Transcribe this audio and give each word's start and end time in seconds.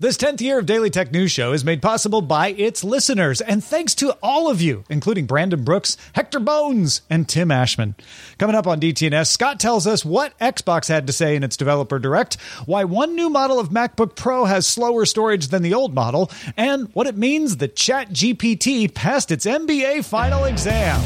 This 0.00 0.16
10th 0.16 0.40
year 0.40 0.58
of 0.58 0.64
Daily 0.64 0.88
Tech 0.88 1.12
News 1.12 1.30
Show 1.30 1.52
is 1.52 1.62
made 1.62 1.82
possible 1.82 2.22
by 2.22 2.52
its 2.52 2.82
listeners, 2.82 3.42
and 3.42 3.62
thanks 3.62 3.94
to 3.96 4.16
all 4.22 4.48
of 4.48 4.62
you, 4.62 4.82
including 4.88 5.26
Brandon 5.26 5.62
Brooks, 5.62 5.98
Hector 6.14 6.40
Bones, 6.40 7.02
and 7.10 7.28
Tim 7.28 7.50
Ashman. 7.50 7.94
Coming 8.38 8.56
up 8.56 8.66
on 8.66 8.80
DTNS, 8.80 9.26
Scott 9.26 9.60
tells 9.60 9.86
us 9.86 10.02
what 10.02 10.38
Xbox 10.38 10.88
had 10.88 11.06
to 11.06 11.12
say 11.12 11.36
in 11.36 11.44
its 11.44 11.54
developer 11.54 11.98
direct, 11.98 12.40
why 12.64 12.84
one 12.84 13.14
new 13.14 13.28
model 13.28 13.60
of 13.60 13.68
MacBook 13.68 14.16
Pro 14.16 14.46
has 14.46 14.66
slower 14.66 15.04
storage 15.04 15.48
than 15.48 15.60
the 15.60 15.74
old 15.74 15.92
model, 15.92 16.30
and 16.56 16.88
what 16.94 17.06
it 17.06 17.18
means 17.18 17.58
that 17.58 17.76
ChatGPT 17.76 18.94
passed 18.94 19.30
its 19.30 19.44
MBA 19.44 20.02
final 20.06 20.44
exam. 20.44 20.98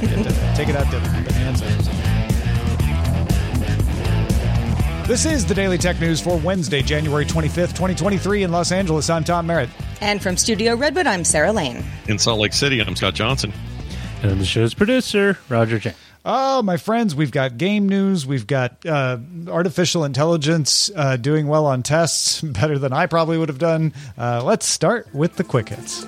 Take 0.56 0.68
it 0.68 0.74
out 0.74 0.90
to 0.90 0.98
Bonanza. 0.98 1.79
This 5.10 5.26
is 5.26 5.44
the 5.44 5.56
Daily 5.56 5.76
Tech 5.76 5.98
News 5.98 6.20
for 6.20 6.36
Wednesday, 6.36 6.82
January 6.82 7.24
25th, 7.24 7.70
2023 7.70 8.44
in 8.44 8.52
Los 8.52 8.70
Angeles. 8.70 9.10
I'm 9.10 9.24
Tom 9.24 9.44
Merritt. 9.44 9.68
And 10.00 10.22
from 10.22 10.36
Studio 10.36 10.76
Redwood, 10.76 11.08
I'm 11.08 11.24
Sarah 11.24 11.50
Lane. 11.50 11.82
In 12.06 12.16
Salt 12.16 12.38
Lake 12.38 12.52
City, 12.52 12.80
I'm 12.80 12.94
Scott 12.94 13.14
Johnson. 13.14 13.52
And 14.22 14.30
I'm 14.30 14.38
the 14.38 14.44
show's 14.44 14.72
producer, 14.72 15.36
Roger 15.48 15.80
Chang. 15.80 15.94
Oh, 16.24 16.62
my 16.62 16.76
friends, 16.76 17.16
we've 17.16 17.32
got 17.32 17.58
game 17.58 17.88
news. 17.88 18.24
We've 18.24 18.46
got 18.46 18.86
uh, 18.86 19.18
artificial 19.48 20.04
intelligence 20.04 20.92
uh, 20.94 21.16
doing 21.16 21.48
well 21.48 21.66
on 21.66 21.82
tests, 21.82 22.40
better 22.42 22.78
than 22.78 22.92
I 22.92 23.06
probably 23.06 23.36
would 23.36 23.48
have 23.48 23.58
done. 23.58 23.92
Uh, 24.16 24.44
let's 24.44 24.64
start 24.64 25.12
with 25.12 25.34
the 25.34 25.42
quick 25.42 25.70
hits. 25.70 26.04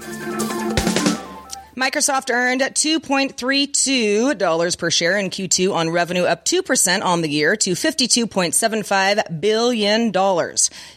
Microsoft 1.77 2.31
earned 2.31 2.61
$2.32 2.61 4.79
per 4.79 4.91
share 4.91 5.17
in 5.17 5.31
Q2 5.31 5.73
on 5.73 5.89
revenue 5.89 6.25
up 6.25 6.45
2% 6.45 7.03
on 7.03 7.23
the 7.23 7.31
year 7.31 7.57
to 7.57 7.71
$52.75 7.71 9.41
billion. 9.41 10.13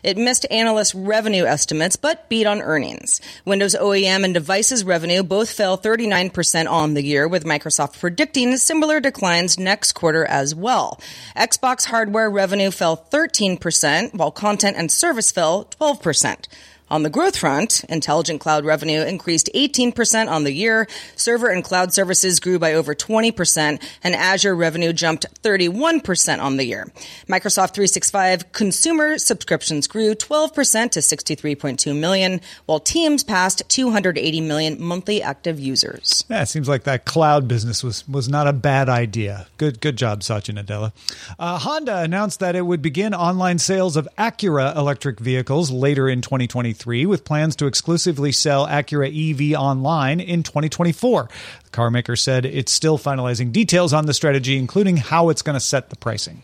It 0.04 0.18
missed 0.18 0.46
analyst 0.52 0.94
revenue 0.94 1.46
estimates, 1.46 1.96
but 1.96 2.28
beat 2.28 2.46
on 2.46 2.62
earnings. 2.62 3.22
Windows 3.46 3.74
OEM 3.74 4.26
and 4.26 4.34
devices 4.34 4.84
revenue 4.84 5.24
both 5.24 5.50
fell 5.50 5.78
39% 5.78 6.70
on 6.70 6.94
the 6.94 7.04
year, 7.04 7.26
with 7.26 7.46
Microsoft 7.46 7.98
predicting 7.98 8.58
similar 8.58 9.00
declines 9.00 9.58
next 9.58 9.94
quarter 9.94 10.26
as 10.26 10.54
well. 10.54 11.00
Xbox 11.38 11.86
hardware 11.86 12.30
revenue 12.30 12.70
fell 12.70 12.98
13%, 12.98 14.14
while 14.14 14.32
content 14.32 14.76
and 14.76 14.92
service 14.92 15.32
fell 15.32 15.64
12%. 15.80 16.50
On 16.88 17.02
the 17.02 17.10
growth 17.10 17.36
front, 17.36 17.84
intelligent 17.90 18.40
cloud 18.40 18.64
revenue 18.64 19.02
increased 19.02 19.50
18% 19.56 20.30
on 20.30 20.44
the 20.44 20.54
year, 20.54 20.88
server 21.16 21.50
and 21.50 21.64
cloud 21.64 21.94
services 21.94 22.40
grew 22.40 22.60
by 22.60 22.76
over 22.76 22.94
20%, 22.94 23.82
and 24.04 24.16
Azure 24.16 24.56
revenue 24.56 24.94
jumped 24.94 25.26
31% 25.42 26.40
on 26.40 26.58
the 26.58 26.64
year. 26.64 26.92
Microsoft 27.28 27.74
365 27.74 28.52
consumer 28.52 29.18
subscriptions 29.18 29.88
grew 29.88 30.14
12% 30.14 30.92
to 30.92 31.00
63.2 31.00 32.00
million, 32.00 32.40
while 32.68 32.80
Teams 32.80 33.24
passed 33.24 33.64
280 33.68 34.42
million 34.42 34.80
monthly 34.80 35.24
active 35.24 35.60
users. 35.60 36.24
Yeah, 36.30 36.44
it 36.44 36.50
seems 36.50 36.70
like 36.70 36.84
that 36.84 37.06
cloud 37.06 37.48
business 37.48 37.84
was, 37.84 38.08
was 38.08 38.30
not 38.30 38.48
a 38.48 38.54
bad 38.54 38.90
idea. 38.90 39.48
Good 39.58 39.82
good 39.82 39.98
job, 39.98 40.22
Satya 40.22 40.54
Nadella. 40.54 40.92
Uh, 41.40 41.58
Honda 41.58 41.98
announced 41.98 42.42
that 42.42 42.56
it 42.56 42.62
would 42.62 42.84
begin 42.84 43.16
online 43.16 43.58
sales 43.58 43.98
of 43.98 44.08
Acura 44.20 44.76
electric 44.76 45.20
vehicles 45.20 45.72
later 45.72 46.08
in 46.08 46.22
2023 46.22 46.75
with 46.86 47.26
plans 47.26 47.56
to 47.58 47.68
exclusively 47.68 48.32
sell 48.32 48.68
Acura 48.68 49.08
EV 49.08 49.60
online 49.60 50.20
in 50.20 50.44
2024. 50.44 51.30
The 51.64 51.70
carmaker 51.70 52.18
said 52.18 52.46
it's 52.46 52.72
still 52.72 52.98
finalizing 52.98 53.52
details 53.52 53.94
on 53.94 54.06
the 54.06 54.14
strategy, 54.14 54.58
including 54.58 54.98
how 54.98 55.30
it's 55.30 55.42
going 55.42 55.56
to 55.56 55.60
set 55.60 55.90
the 55.90 55.96
pricing. 55.96 56.42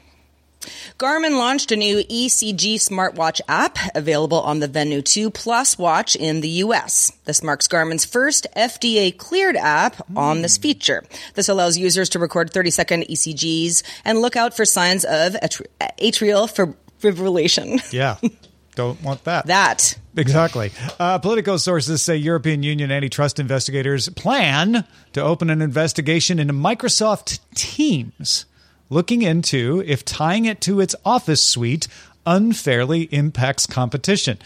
Garmin 0.97 1.37
launched 1.37 1.71
a 1.71 1.75
new 1.75 2.03
ECG 2.03 2.75
smartwatch 2.75 3.41
app 3.47 3.77
available 3.95 4.39
on 4.41 4.59
the 4.59 4.67
Venu 4.67 5.01
2 5.01 5.31
Plus 5.31 5.77
watch 5.77 6.15
in 6.15 6.41
the 6.41 6.49
US. 6.49 7.11
This 7.25 7.41
marks 7.41 7.67
Garmin's 7.67 8.05
first 8.05 8.47
FDA 8.55 9.15
cleared 9.15 9.57
app 9.57 9.95
mm. 9.95 10.17
on 10.17 10.41
this 10.41 10.57
feature. 10.57 11.03
This 11.33 11.49
allows 11.49 11.77
users 11.77 12.09
to 12.09 12.19
record 12.19 12.51
30 12.51 12.69
second 12.69 13.03
ECGs 13.03 13.83
and 14.05 14.21
look 14.21 14.35
out 14.35 14.55
for 14.55 14.65
signs 14.65 15.03
of 15.03 15.33
atrial 15.33 16.75
fibrillation. 16.99 17.91
Yeah. 17.91 18.17
Don't 18.75 19.01
want 19.03 19.23
that. 19.25 19.47
That. 19.47 19.97
Exactly. 20.15 20.71
Uh, 20.99 21.19
Politico 21.19 21.57
sources 21.57 22.01
say 22.01 22.15
European 22.15 22.63
Union 22.63 22.91
antitrust 22.91 23.39
investigators 23.39 24.09
plan 24.09 24.85
to 25.13 25.21
open 25.21 25.49
an 25.49 25.61
investigation 25.61 26.39
into 26.39 26.53
Microsoft 26.53 27.39
Teams, 27.55 28.45
looking 28.89 29.21
into 29.21 29.83
if 29.85 30.05
tying 30.05 30.45
it 30.45 30.61
to 30.61 30.79
its 30.79 30.95
Office 31.05 31.41
suite 31.41 31.87
unfairly 32.25 33.03
impacts 33.13 33.65
competition. 33.65 34.37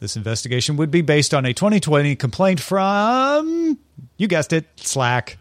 This 0.00 0.16
investigation 0.16 0.76
would 0.76 0.90
be 0.90 1.02
based 1.02 1.32
on 1.32 1.46
a 1.46 1.54
2020 1.54 2.16
complaint 2.16 2.60
from, 2.60 3.78
you 4.16 4.28
guessed 4.28 4.52
it, 4.52 4.66
Slack. 4.76 5.38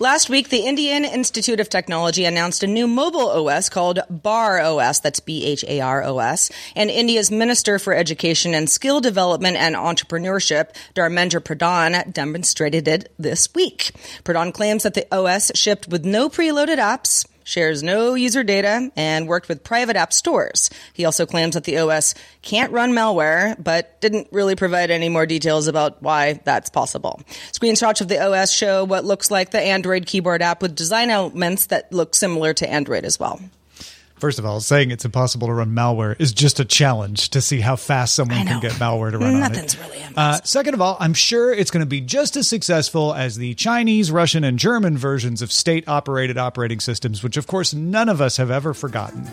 Last 0.00 0.28
week, 0.28 0.48
the 0.48 0.66
Indian 0.66 1.04
Institute 1.04 1.60
of 1.60 1.68
Technology 1.68 2.24
announced 2.24 2.62
a 2.62 2.66
new 2.66 2.86
mobile 2.86 3.30
OS 3.30 3.68
called 3.68 4.00
BharOS, 4.10 5.00
that's 5.00 5.20
B 5.20 5.44
H 5.44 5.64
A 5.68 5.80
R 5.80 6.02
O 6.02 6.18
S, 6.18 6.50
and 6.74 6.90
India's 6.90 7.30
Minister 7.30 7.78
for 7.78 7.94
Education 7.94 8.54
and 8.54 8.68
Skill 8.68 9.00
Development 9.00 9.56
and 9.56 9.76
Entrepreneurship, 9.76 10.74
Dharmendra 10.94 11.40
Pradhan, 11.40 12.12
demonstrated 12.12 12.88
it 12.88 13.12
this 13.18 13.48
week. 13.54 13.92
Pradhan 14.24 14.52
claims 14.52 14.82
that 14.82 14.94
the 14.94 15.06
OS 15.14 15.52
shipped 15.54 15.88
with 15.88 16.04
no 16.04 16.28
preloaded 16.28 16.78
apps, 16.78 17.26
shares 17.44 17.82
no 17.82 18.14
user 18.14 18.42
data, 18.42 18.90
and 18.96 19.28
worked 19.28 19.48
with 19.48 19.62
private 19.62 19.96
app 19.96 20.12
stores. 20.12 20.70
He 20.92 21.04
also 21.04 21.26
claims 21.26 21.54
that 21.54 21.64
the 21.64 21.78
OS 21.78 22.14
can't 22.42 22.72
run 22.72 22.92
malware, 22.92 23.62
but 23.62 24.00
didn't 24.00 24.28
really 24.32 24.56
provide 24.56 24.90
any 24.90 25.08
more 25.08 25.26
details 25.26 25.68
about 25.68 26.02
why 26.02 26.40
that's 26.44 26.70
possible. 26.70 27.22
Screenshots 27.52 28.00
of 28.00 28.08
the 28.08 28.20
OS 28.20 28.50
show 28.50 28.84
what 28.84 29.04
looks 29.04 29.30
like 29.30 29.50
the 29.50 29.60
Android 29.60 30.06
keyboard 30.06 30.42
app 30.42 30.62
with 30.62 30.74
design 30.74 31.10
elements 31.10 31.66
that 31.66 31.92
look 31.92 32.14
similar 32.14 32.52
to 32.54 32.68
Android 32.68 33.04
as 33.04 33.20
well. 33.20 33.40
First 34.24 34.38
of 34.38 34.46
all, 34.46 34.58
saying 34.60 34.90
it's 34.90 35.04
impossible 35.04 35.48
to 35.48 35.52
run 35.52 35.72
malware 35.72 36.18
is 36.18 36.32
just 36.32 36.58
a 36.58 36.64
challenge 36.64 37.28
to 37.28 37.42
see 37.42 37.60
how 37.60 37.76
fast 37.76 38.14
someone 38.14 38.46
can 38.46 38.58
get 38.58 38.72
malware 38.72 39.10
to 39.10 39.18
run 39.18 39.38
Nothing's 39.38 39.76
on 39.76 39.82
it. 39.82 39.90
really 39.90 40.04
uh, 40.16 40.40
second 40.44 40.72
of 40.72 40.80
all, 40.80 40.96
I'm 40.98 41.12
sure 41.12 41.52
it's 41.52 41.70
going 41.70 41.82
to 41.82 41.86
be 41.86 42.00
just 42.00 42.34
as 42.38 42.48
successful 42.48 43.12
as 43.12 43.36
the 43.36 43.52
Chinese, 43.52 44.10
Russian, 44.10 44.42
and 44.42 44.58
German 44.58 44.96
versions 44.96 45.42
of 45.42 45.52
state 45.52 45.86
operated 45.88 46.38
operating 46.38 46.80
systems, 46.80 47.22
which 47.22 47.36
of 47.36 47.46
course 47.46 47.74
none 47.74 48.08
of 48.08 48.22
us 48.22 48.38
have 48.38 48.50
ever 48.50 48.72
forgotten. 48.72 49.28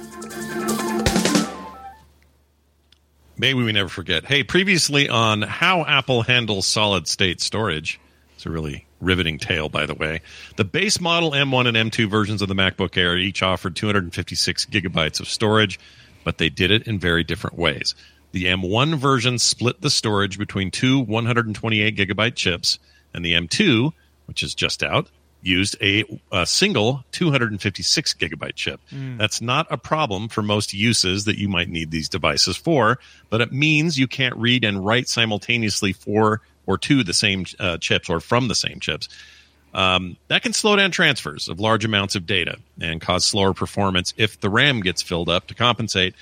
Maybe 3.38 3.64
we 3.64 3.72
never 3.72 3.88
forget. 3.88 4.26
Hey, 4.26 4.44
previously 4.44 5.08
on 5.08 5.42
how 5.42 5.86
Apple 5.86 6.22
handles 6.24 6.68
solid 6.68 7.08
state 7.08 7.40
storage. 7.40 7.98
It's 8.36 8.46
a 8.46 8.50
really 8.50 8.86
riveting 9.02 9.38
tale, 9.38 9.68
by 9.68 9.86
the 9.86 9.94
way. 9.94 10.22
The 10.56 10.64
base 10.64 11.02
model 11.02 11.32
M1 11.32 11.68
and 11.68 11.92
M2 11.92 12.10
versions 12.10 12.42
of 12.42 12.48
the 12.48 12.56
MacBook 12.56 12.98
Air 12.98 13.18
each 13.18 13.44
offered 13.44 13.76
256 13.76 14.66
gigabytes 14.68 15.20
of 15.20 15.28
storage, 15.28 15.80
but 16.24 16.38
they 16.38 16.50
did 16.50 16.72
it 16.72 16.88
in 16.88 17.00
very 17.00 17.24
different 17.24 17.58
ways. 17.58 17.96
The 18.32 18.46
M1 18.46 18.96
version 18.96 19.40
split 19.40 19.82
the 19.82 19.90
storage 19.90 20.38
between 20.38 20.72
two 20.72 21.00
128 21.00 21.96
gigabyte 21.96 22.36
chips, 22.36 22.80
and 23.14 23.26
the 23.26 23.34
M2, 23.34 23.92
which 24.26 24.42
is 24.42 24.56
just 24.56 24.84
out, 24.84 25.10
used 25.42 25.76
a, 25.82 26.04
a 26.32 26.46
single 26.46 27.04
256 27.12 28.14
gigabyte 28.14 28.56
chip. 28.56 28.80
Hmm. 28.90 29.18
That's 29.18 29.42
not 29.42 29.68
a 29.70 29.78
problem 29.78 30.30
for 30.30 30.42
most 30.42 30.74
uses 30.74 31.26
that 31.26 31.38
you 31.38 31.50
might 31.50 31.70
need 31.70 31.92
these 31.92 32.10
devices 32.10 32.58
for, 32.58 33.00
but 33.30 33.42
it 33.42 33.52
means 33.52 33.98
you 33.98 34.08
can't 34.08 34.36
read 34.38 34.64
and 34.64 34.86
write 34.86 35.10
simultaneously 35.10 35.94
for 35.94 36.42
or 36.66 36.78
to 36.78 37.04
the 37.04 37.14
same 37.14 37.46
uh, 37.60 37.78
chips 37.78 38.10
or 38.10 38.20
from 38.20 38.48
the 38.48 38.56
same 38.56 38.80
chips. 38.80 39.10
Um, 39.74 40.18
that 40.28 40.44
can 40.44 40.54
slow 40.54 40.76
down 40.76 40.92
transfers 40.92 41.48
of 41.48 41.60
large 41.60 41.86
amounts 41.86 42.16
of 42.16 42.26
data 42.26 42.58
and 42.80 43.00
cause 43.00 43.24
slower 43.24 43.54
performance 43.54 44.14
if 44.18 44.40
the 44.40 44.50
RAM 44.50 44.82
gets 44.82 45.02
filled 45.02 45.30
up 45.30 45.48
to 45.48 45.56
compensate 45.56 46.14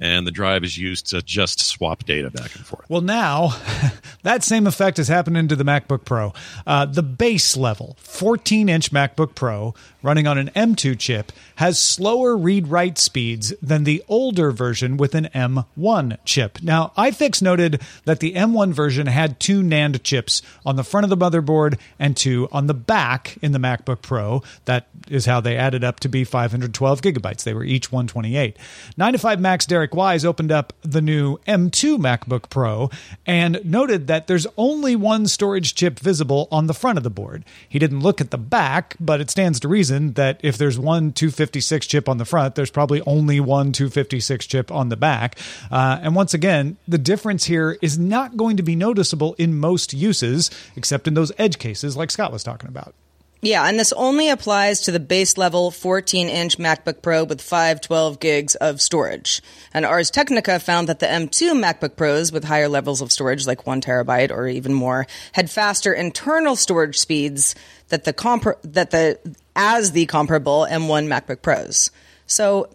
and 0.00 0.26
the 0.26 0.30
drive 0.30 0.64
is 0.64 0.78
used 0.78 1.08
to 1.08 1.22
just 1.22 1.60
swap 1.60 2.04
data 2.04 2.30
back 2.30 2.54
and 2.54 2.66
forth. 2.66 2.84
Well, 2.88 3.00
now 3.00 3.56
that 4.22 4.42
same 4.42 4.66
effect 4.66 4.98
is 4.98 5.08
happening 5.08 5.48
to 5.48 5.56
the 5.56 5.64
MacBook 5.64 6.04
Pro. 6.04 6.32
Uh, 6.66 6.86
the 6.86 7.02
base 7.02 7.56
level 7.56 7.96
14 8.00 8.68
inch 8.68 8.92
MacBook 8.92 9.34
Pro 9.34 9.74
running 10.02 10.26
on 10.26 10.38
an 10.38 10.50
M2 10.54 10.98
chip 10.98 11.32
has 11.56 11.78
slower 11.78 12.36
read 12.36 12.68
write 12.68 12.98
speeds 12.98 13.52
than 13.60 13.84
the 13.84 14.02
older 14.08 14.50
version 14.52 14.96
with 14.96 15.14
an 15.14 15.28
M1 15.34 16.18
chip. 16.24 16.62
Now, 16.62 16.92
iFix 16.96 17.42
noted 17.42 17.82
that 18.04 18.20
the 18.20 18.34
M1 18.34 18.72
version 18.72 19.06
had 19.06 19.40
two 19.40 19.62
NAND 19.62 20.02
chips 20.02 20.40
on 20.64 20.76
the 20.76 20.84
front 20.84 21.04
of 21.04 21.10
the 21.10 21.16
motherboard 21.16 21.78
and 21.98 22.16
two 22.16 22.48
on 22.52 22.66
the 22.66 22.74
back 22.74 23.36
in 23.42 23.52
the 23.52 23.58
MacBook 23.58 24.02
Pro. 24.02 24.42
That 24.66 24.86
is 25.08 25.26
how 25.26 25.40
they 25.40 25.56
added 25.56 25.82
up 25.82 26.00
to 26.00 26.08
be 26.08 26.24
512 26.24 27.00
gigabytes. 27.00 27.42
They 27.42 27.54
were 27.54 27.64
each 27.64 27.90
128. 27.90 28.56
9 28.96 29.12
to 29.12 29.18
5 29.18 29.40
Max 29.40 29.66
Derek 29.66 29.87
Wise 29.94 30.24
opened 30.24 30.52
up 30.52 30.72
the 30.82 31.00
new 31.00 31.38
M2 31.46 31.98
MacBook 31.98 32.50
Pro 32.50 32.90
and 33.26 33.60
noted 33.64 34.06
that 34.06 34.26
there's 34.26 34.46
only 34.56 34.96
one 34.96 35.26
storage 35.26 35.74
chip 35.74 35.98
visible 35.98 36.48
on 36.50 36.66
the 36.66 36.74
front 36.74 36.98
of 36.98 37.04
the 37.04 37.10
board. 37.10 37.44
He 37.68 37.78
didn't 37.78 38.00
look 38.00 38.20
at 38.20 38.30
the 38.30 38.38
back, 38.38 38.96
but 39.00 39.20
it 39.20 39.30
stands 39.30 39.60
to 39.60 39.68
reason 39.68 40.12
that 40.14 40.40
if 40.42 40.56
there's 40.58 40.78
one 40.78 41.12
256 41.12 41.86
chip 41.86 42.08
on 42.08 42.18
the 42.18 42.24
front, 42.24 42.54
there's 42.54 42.70
probably 42.70 43.02
only 43.02 43.40
one 43.40 43.72
256 43.72 44.46
chip 44.46 44.70
on 44.70 44.88
the 44.88 44.96
back. 44.96 45.38
Uh, 45.70 45.98
and 46.02 46.14
once 46.14 46.34
again, 46.34 46.76
the 46.86 46.98
difference 46.98 47.44
here 47.44 47.76
is 47.82 47.98
not 47.98 48.36
going 48.36 48.56
to 48.56 48.62
be 48.62 48.76
noticeable 48.76 49.34
in 49.38 49.58
most 49.58 49.92
uses, 49.92 50.50
except 50.76 51.06
in 51.08 51.14
those 51.14 51.32
edge 51.38 51.58
cases 51.58 51.96
like 51.96 52.10
Scott 52.10 52.32
was 52.32 52.42
talking 52.42 52.68
about. 52.68 52.94
Yeah, 53.40 53.68
and 53.68 53.78
this 53.78 53.92
only 53.92 54.28
applies 54.28 54.80
to 54.80 54.90
the 54.90 54.98
base 54.98 55.38
level 55.38 55.70
14 55.70 56.28
inch 56.28 56.58
MacBook 56.58 57.02
Pro 57.02 57.22
with 57.22 57.40
512 57.40 58.18
gigs 58.18 58.56
of 58.56 58.80
storage. 58.80 59.40
And 59.72 59.86
Ars 59.86 60.10
Technica 60.10 60.58
found 60.58 60.88
that 60.88 60.98
the 60.98 61.06
M2 61.06 61.52
MacBook 61.52 61.94
Pros 61.94 62.32
with 62.32 62.44
higher 62.44 62.68
levels 62.68 63.00
of 63.00 63.12
storage, 63.12 63.46
like 63.46 63.64
one 63.64 63.80
terabyte 63.80 64.32
or 64.32 64.48
even 64.48 64.74
more, 64.74 65.06
had 65.32 65.50
faster 65.50 65.92
internal 65.92 66.56
storage 66.56 66.98
speeds 66.98 67.54
that 67.90 68.02
the 68.04 68.12
compar- 68.12 68.58
that 68.64 68.90
the 68.90 69.18
as 69.54 69.92
the 69.92 70.06
comparable 70.06 70.66
M1 70.68 71.06
MacBook 71.06 71.40
Pros. 71.40 71.92
So, 72.26 72.68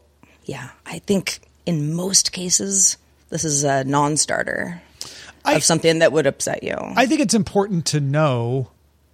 yeah, 0.46 0.70
I 0.86 1.00
think 1.00 1.40
in 1.66 1.94
most 1.94 2.32
cases 2.32 2.98
this 3.30 3.44
is 3.44 3.66
a 3.66 3.84
non-starter 3.84 4.82
I- 5.44 5.56
of 5.56 5.64
something 5.64 6.00
that 6.00 6.14
would 6.14 6.26
upset 6.26 6.64
you. 6.64 6.76
I 6.78 7.06
think 7.06 7.20
it's 7.20 7.34
important 7.34 7.86
to 7.88 8.00
know 8.00 8.70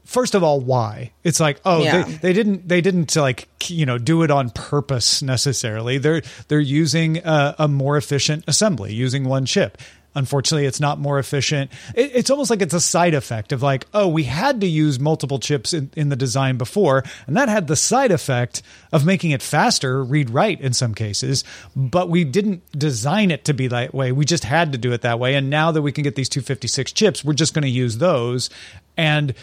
first 0.09 0.33
of 0.33 0.41
all 0.43 0.59
why? 0.59 1.11
It's 1.23 1.39
like 1.39 1.61
oh 1.65 1.83
Yeah. 1.83 2.03
they, 2.03 2.11
they 2.13 2.33
didn't 2.33 2.67
they 2.67 2.81
didn't 2.81 3.15
like 3.15 3.47
you 3.69 3.85
know 3.85 3.97
do 3.97 4.23
it 4.23 4.31
on 4.31 4.49
purpose 4.49 5.21
necessarily. 5.21 5.99
They're 5.99 6.23
they're 6.47 6.59
using 6.59 7.19
a, 7.19 7.55
a 7.59 7.67
more 7.67 7.95
efficient 7.95 8.43
assembly 8.47 8.91
using 8.93 9.23
one 9.25 9.45
chip. 9.45 9.77
Unfortunately 10.15 10.65
it's 10.65 10.79
not 10.79 10.97
more 10.99 11.19
efficient. 11.19 11.69
It, 11.93 12.11
it's 12.15 12.31
almost 12.31 12.49
like 12.49 12.63
it's 12.63 12.73
a 12.73 12.81
side 12.81 13.13
effect 13.13 13.51
of 13.51 13.61
like 13.61 13.85
oh 13.93 14.07
we 14.07 14.23
had 14.23 14.61
to 14.61 14.67
use 14.67 14.99
multiple 14.99 15.37
chips 15.37 15.71
in, 15.73 15.91
in 15.95 16.09
the 16.09 16.15
design 16.15 16.57
before 16.57 17.03
and 17.27 17.37
that 17.37 17.47
had 17.47 17.67
the 17.67 17.75
side 17.75 18.09
effect 18.11 18.63
of 18.91 19.05
making 19.05 19.29
it 19.31 19.43
faster 19.43 20.03
read 20.03 20.31
write 20.31 20.59
in 20.61 20.73
some 20.73 20.95
cases 20.95 21.43
but 21.75 22.09
we 22.09 22.23
didn't 22.23 22.63
design 22.71 23.29
it 23.29 23.45
to 23.45 23.53
be 23.53 23.67
that 23.67 23.93
way. 23.93 24.11
We 24.11 24.25
just 24.25 24.43
had 24.43 24.71
to 24.71 24.79
do 24.79 24.91
it 24.91 25.01
that 25.01 25.19
way 25.19 25.35
and 25.35 25.51
now 25.51 25.71
that 25.71 25.83
we 25.83 25.91
can 25.91 26.03
get 26.03 26.15
these 26.15 26.29
256 26.29 26.91
chips 26.93 27.23
we're 27.23 27.33
just 27.33 27.53
going 27.53 27.61
to 27.61 27.69
use 27.69 27.99
those 27.99 28.49
and 28.97 29.35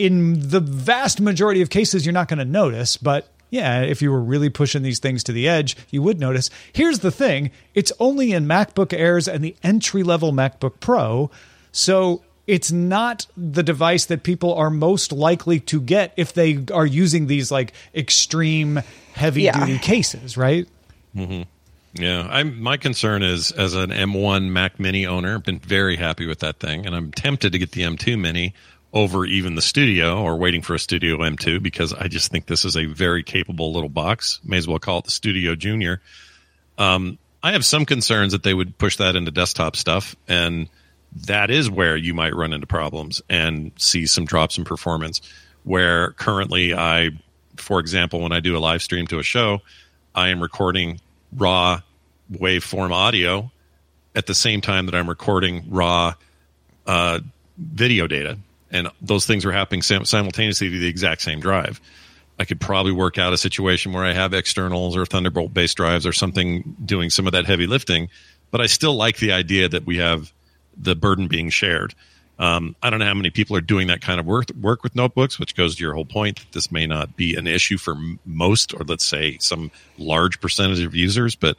in 0.00 0.48
the 0.48 0.60
vast 0.60 1.20
majority 1.20 1.60
of 1.60 1.68
cases, 1.68 2.06
you're 2.06 2.14
not 2.14 2.26
going 2.26 2.38
to 2.38 2.44
notice, 2.46 2.96
but 2.96 3.28
yeah, 3.50 3.82
if 3.82 4.00
you 4.00 4.10
were 4.10 4.22
really 4.22 4.48
pushing 4.48 4.82
these 4.82 4.98
things 4.98 5.22
to 5.24 5.32
the 5.32 5.46
edge, 5.46 5.76
you 5.90 6.00
would 6.00 6.18
notice. 6.18 6.48
Here's 6.72 7.00
the 7.00 7.10
thing 7.10 7.50
it's 7.74 7.92
only 8.00 8.32
in 8.32 8.46
MacBook 8.46 8.98
Airs 8.98 9.28
and 9.28 9.44
the 9.44 9.54
entry 9.62 10.02
level 10.02 10.32
MacBook 10.32 10.80
Pro. 10.80 11.30
So 11.70 12.22
it's 12.46 12.72
not 12.72 13.26
the 13.36 13.62
device 13.62 14.06
that 14.06 14.22
people 14.22 14.54
are 14.54 14.70
most 14.70 15.12
likely 15.12 15.60
to 15.60 15.82
get 15.82 16.14
if 16.16 16.32
they 16.32 16.64
are 16.72 16.86
using 16.86 17.26
these 17.26 17.50
like 17.50 17.74
extreme 17.94 18.80
heavy 19.12 19.50
duty 19.50 19.78
cases, 19.78 20.38
right? 20.38 20.66
Mm-hmm. 21.14 21.42
Yeah, 22.02 22.26
I'm. 22.30 22.62
My 22.62 22.78
concern 22.78 23.22
is 23.22 23.50
as 23.50 23.74
an 23.74 23.90
M1 23.90 24.48
Mac 24.48 24.80
Mini 24.80 25.06
owner, 25.06 25.34
I've 25.34 25.42
been 25.42 25.58
very 25.58 25.96
happy 25.96 26.24
with 26.24 26.38
that 26.38 26.58
thing, 26.58 26.86
and 26.86 26.94
I'm 26.94 27.10
tempted 27.10 27.52
to 27.52 27.58
get 27.58 27.72
the 27.72 27.82
M2 27.82 28.16
Mini 28.18 28.54
over 28.92 29.24
even 29.24 29.54
the 29.54 29.62
Studio 29.62 30.22
or 30.22 30.36
waiting 30.36 30.62
for 30.62 30.74
a 30.74 30.78
Studio 30.78 31.18
M2 31.18 31.62
because 31.62 31.92
I 31.92 32.08
just 32.08 32.30
think 32.30 32.46
this 32.46 32.64
is 32.64 32.76
a 32.76 32.86
very 32.86 33.22
capable 33.22 33.72
little 33.72 33.88
box. 33.88 34.40
May 34.44 34.56
as 34.56 34.66
well 34.66 34.78
call 34.78 34.98
it 34.98 35.04
the 35.04 35.10
Studio 35.10 35.54
Junior. 35.54 36.00
Um, 36.76 37.18
I 37.42 37.52
have 37.52 37.64
some 37.64 37.86
concerns 37.86 38.32
that 38.32 38.42
they 38.42 38.52
would 38.52 38.76
push 38.78 38.96
that 38.96 39.16
into 39.16 39.30
desktop 39.30 39.76
stuff, 39.76 40.16
and 40.28 40.68
that 41.26 41.50
is 41.50 41.70
where 41.70 41.96
you 41.96 42.14
might 42.14 42.34
run 42.34 42.52
into 42.52 42.66
problems 42.66 43.22
and 43.28 43.72
see 43.76 44.06
some 44.06 44.24
drops 44.24 44.58
in 44.58 44.64
performance. 44.64 45.20
Where 45.62 46.12
currently, 46.12 46.74
I, 46.74 47.10
for 47.56 47.80
example, 47.80 48.20
when 48.20 48.32
I 48.32 48.40
do 48.40 48.56
a 48.56 48.60
live 48.60 48.82
stream 48.82 49.06
to 49.08 49.18
a 49.18 49.22
show, 49.22 49.60
I 50.14 50.28
am 50.28 50.40
recording 50.40 51.00
raw 51.32 51.80
waveform 52.32 52.92
audio 52.92 53.50
at 54.14 54.26
the 54.26 54.34
same 54.34 54.60
time 54.60 54.86
that 54.86 54.94
I'm 54.94 55.08
recording 55.08 55.66
raw 55.68 56.14
uh, 56.86 57.20
video 57.58 58.06
data, 58.06 58.38
and 58.70 58.88
those 59.00 59.26
things 59.26 59.44
are 59.44 59.52
happening 59.52 59.82
sim- 59.82 60.04
simultaneously 60.04 60.70
to 60.70 60.78
the 60.78 60.88
exact 60.88 61.22
same 61.22 61.40
drive. 61.40 61.80
I 62.38 62.44
could 62.44 62.60
probably 62.60 62.92
work 62.92 63.18
out 63.18 63.32
a 63.34 63.38
situation 63.38 63.92
where 63.92 64.04
I 64.04 64.14
have 64.14 64.32
externals 64.32 64.96
or 64.96 65.04
Thunderbolt 65.04 65.52
based 65.52 65.76
drives 65.76 66.06
or 66.06 66.12
something 66.12 66.76
doing 66.84 67.10
some 67.10 67.26
of 67.26 67.32
that 67.32 67.44
heavy 67.44 67.66
lifting, 67.66 68.08
but 68.50 68.60
I 68.60 68.66
still 68.66 68.94
like 68.94 69.18
the 69.18 69.32
idea 69.32 69.68
that 69.68 69.84
we 69.84 69.98
have 69.98 70.32
the 70.76 70.96
burden 70.96 71.28
being 71.28 71.50
shared. 71.50 71.94
Um, 72.38 72.74
I 72.82 72.88
don't 72.88 73.00
know 73.00 73.04
how 73.04 73.12
many 73.12 73.28
people 73.28 73.54
are 73.56 73.60
doing 73.60 73.88
that 73.88 74.00
kind 74.00 74.18
of 74.18 74.24
work 74.24 74.46
work 74.58 74.82
with 74.82 74.96
notebooks, 74.96 75.38
which 75.38 75.54
goes 75.54 75.76
to 75.76 75.82
your 75.82 75.92
whole 75.92 76.06
point. 76.06 76.38
that 76.38 76.52
This 76.52 76.72
may 76.72 76.86
not 76.86 77.14
be 77.14 77.36
an 77.36 77.46
issue 77.46 77.76
for 77.76 77.94
most, 78.24 78.72
or 78.72 78.84
let's 78.84 79.04
say 79.04 79.36
some 79.38 79.70
large 79.98 80.40
percentage 80.40 80.80
of 80.80 80.94
users, 80.94 81.36
but 81.36 81.58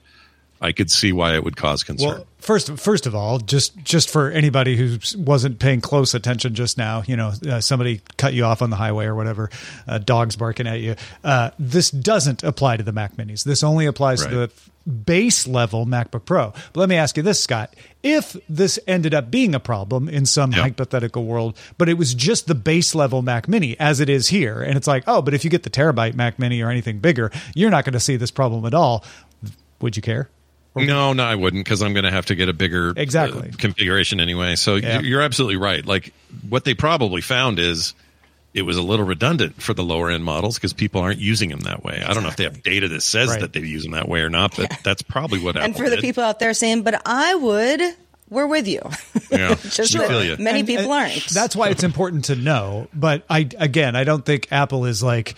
I 0.63 0.72
could 0.74 0.91
see 0.91 1.12
why 1.12 1.34
it 1.34 1.44
would 1.44 1.58
cause 1.58 1.84
concern. 1.84 2.10
Well, 2.10 2.27
first, 2.38 2.77
first 2.77 3.08
of 3.08 3.15
all, 3.15 3.39
just 3.39 3.75
just 3.84 4.12
for 4.12 4.30
anybody 4.30 4.77
who 4.77 5.00
wasn't 5.18 5.58
paying 5.58 5.82
close 5.82 6.13
attention 6.13 6.53
just 6.53 6.77
now, 6.77 7.01
you 7.08 7.15
know, 7.18 7.34
uh, 7.50 7.62
somebody 7.62 8.01
cut 8.18 8.36
you 8.36 8.44
off 8.46 8.62
on 8.62 8.70
the 8.70 8.75
highway 8.75 9.06
or 9.06 9.15
whatever, 9.15 9.50
uh, 9.88 9.98
dogs 9.98 10.36
barking 10.36 10.68
at 10.68 10.80
you. 10.80 10.96
Uh, 11.24 11.50
this 11.58 11.89
doesn't 11.89 12.44
apply 12.44 12.77
to 12.77 12.84
the 12.84 12.91
Mac 12.91 13.15
Minis. 13.18 13.44
This 13.44 13.63
only 13.63 13.88
applies 13.88 14.24
to 14.24 14.30
the 14.30 14.51
base 14.91 15.48
level 15.48 15.86
MacBook 15.88 16.25
Pro. 16.25 16.51
But 16.74 16.80
let 16.80 16.89
me 16.89 16.96
ask 16.96 17.18
you 17.18 17.24
this, 17.24 17.39
Scott: 17.39 17.75
If 18.03 18.36
this 18.48 18.77
ended 18.88 19.15
up 19.15 19.32
being 19.32 19.56
a 19.56 19.60
problem 19.60 20.08
in 20.08 20.27
some 20.27 20.51
Yeah. 20.51 20.62
hypothetical 20.62 21.25
world, 21.25 21.58
but 21.80 21.89
it 21.89 21.96
was 21.98 22.13
just 22.13 22.46
the 22.46 22.56
base 22.56 22.94
level 22.94 23.24
Mac 23.24 23.48
Mini 23.48 23.75
as 23.80 24.00
it 24.00 24.10
is 24.10 24.27
here, 24.27 24.62
and 24.62 24.77
it's 24.77 24.88
like, 24.88 25.03
oh, 25.08 25.24
but 25.24 25.34
if 25.34 25.44
you 25.44 25.50
get 25.50 25.63
the 25.63 25.72
terabyte 25.72 26.13
Mac 26.13 26.38
Mini 26.38 26.62
or 26.62 26.70
anything 26.70 27.00
bigger, 27.00 27.32
you're 27.56 27.72
not 27.72 27.84
going 27.84 27.94
to 27.94 28.00
see 28.00 28.15
this 28.15 28.30
problem 28.30 28.63
at 28.68 28.75
all. 28.75 29.03
Would 29.82 29.96
you 29.96 30.03
care? 30.03 30.30
No, 30.75 31.11
no, 31.13 31.23
I 31.23 31.35
wouldn't 31.35 31.65
because 31.65 31.81
I'm 31.81 31.93
going 31.93 32.05
to 32.05 32.11
have 32.11 32.27
to 32.27 32.35
get 32.35 32.47
a 32.49 32.53
bigger 32.53 32.93
Exactly. 32.95 33.49
uh, 33.49 33.51
configuration 33.57 34.19
anyway. 34.19 34.55
So 34.55 34.75
Yeah. 34.75 34.95
you're, 34.99 35.03
you're 35.03 35.21
absolutely 35.21 35.57
right. 35.57 35.85
Like 35.85 36.13
what 36.47 36.63
they 36.63 36.73
probably 36.73 37.21
found 37.21 37.59
is 37.59 37.93
it 38.53 38.61
was 38.63 38.77
a 38.77 38.81
little 38.81 39.05
redundant 39.05 39.61
for 39.61 39.73
the 39.73 39.83
lower 39.83 40.09
end 40.09 40.23
models 40.23 40.55
because 40.55 40.73
people 40.73 41.01
aren't 41.01 41.19
using 41.19 41.49
them 41.49 41.61
that 41.61 41.83
way. 41.83 42.01
I 42.05 42.13
don't 42.13 42.23
know 42.23 42.29
if 42.29 42.35
they 42.37 42.43
have 42.45 42.63
data 42.63 42.87
that 42.89 43.01
says 43.01 43.29
Right. 43.29 43.41
that 43.41 43.53
they 43.53 43.61
use 43.61 43.83
them 43.83 43.91
that 43.93 44.07
way 44.07 44.21
or 44.21 44.29
not, 44.29 44.55
but 44.55 44.73
that's 44.83 45.01
probably 45.01 45.39
what 45.39 45.55
happened. 45.55 45.65
and 45.65 45.75
Apple 45.75 45.85
for 45.85 45.89
the 45.89 45.95
did. 45.97 46.01
people 46.01 46.23
out 46.23 46.39
there 46.39 46.53
saying, 46.53 46.83
but 46.83 47.01
I 47.05 47.35
would, 47.35 47.81
we're 48.29 48.47
with 48.47 48.67
you. 48.67 48.81
Yeah, 49.29 49.55
Just 49.69 49.97
we 49.97 50.05
feel 50.05 50.23
you. 50.23 50.37
many 50.37 50.59
And- 50.59 50.67
people 50.67 50.91
and 50.93 51.09
aren't. 51.11 51.27
That's 51.29 51.55
why 51.55 51.69
it's 51.69 51.83
important 51.83 52.25
to 52.25 52.35
know. 52.35 52.87
But 52.93 53.23
I 53.29 53.47
again, 53.57 53.95
I 53.97 54.03
don't 54.05 54.25
think 54.25 54.47
Apple 54.51 54.85
is 54.85 55.01
like 55.03 55.35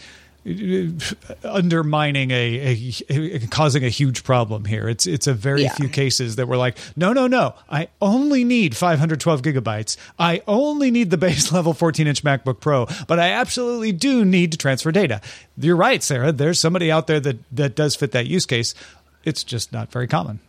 undermining 1.43 2.31
a, 2.31 2.93
a, 3.09 3.35
a, 3.35 3.47
causing 3.47 3.83
a 3.85 3.89
huge 3.89 4.23
problem 4.23 4.65
here. 4.65 4.89
It's 4.89 5.07
it's 5.07 5.25
a 5.25 5.33
very 5.33 5.63
yeah. 5.63 5.73
few 5.73 5.88
cases 5.88 6.35
that 6.35 6.47
we're 6.47 6.57
like, 6.57 6.77
no, 6.97 7.13
no, 7.13 7.27
no. 7.27 7.55
I 7.69 7.88
only 8.01 8.43
need 8.43 8.75
512 8.75 9.41
gigabytes. 9.41 9.95
I 10.19 10.41
only 10.47 10.91
need 10.91 11.12
the 11.12 11.17
base 11.17 11.51
level 11.53 11.73
14 11.73 12.07
inch 12.07 12.23
MacBook 12.23 12.59
Pro, 12.59 12.88
but 13.07 13.19
I 13.19 13.29
absolutely 13.29 13.93
do 13.93 14.25
need 14.25 14.51
to 14.51 14.57
transfer 14.57 14.91
data. 14.91 15.21
You're 15.57 15.77
right, 15.77 16.03
Sarah. 16.03 16.31
There's 16.31 16.59
somebody 16.59 16.91
out 16.91 17.07
there 17.07 17.21
that 17.21 17.38
that 17.53 17.75
does 17.75 17.95
fit 17.95 18.12
that 18.12 18.27
use 18.27 18.45
case. 18.45 18.75
It's 19.23 19.43
just 19.43 19.71
not 19.71 19.91
very 19.91 20.07
common. 20.07 20.41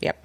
Yep. 0.00 0.24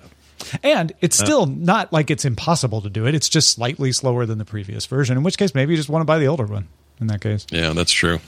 And 0.63 0.91
it's 1.01 1.17
still 1.17 1.46
not 1.46 1.93
like 1.93 2.12
it's 2.12 2.25
impossible 2.25 2.82
to 2.82 2.89
do 2.89 3.05
it. 3.05 3.15
It's 3.15 3.29
just 3.29 3.50
slightly 3.50 3.91
slower 3.91 4.25
than 4.25 4.39
the 4.39 4.46
previous 4.46 4.86
version. 4.86 5.17
In 5.17 5.24
which 5.24 5.38
case, 5.38 5.53
maybe 5.55 5.74
you 5.74 5.77
just 5.77 5.89
want 5.89 6.01
to 6.01 6.05
buy 6.05 6.20
the 6.20 6.27
older 6.27 6.46
one. 6.46 6.67
In 7.02 7.08
that 7.08 7.22
case, 7.22 7.46
yeah, 7.52 7.74
that's 7.74 7.92
true. 7.92 8.20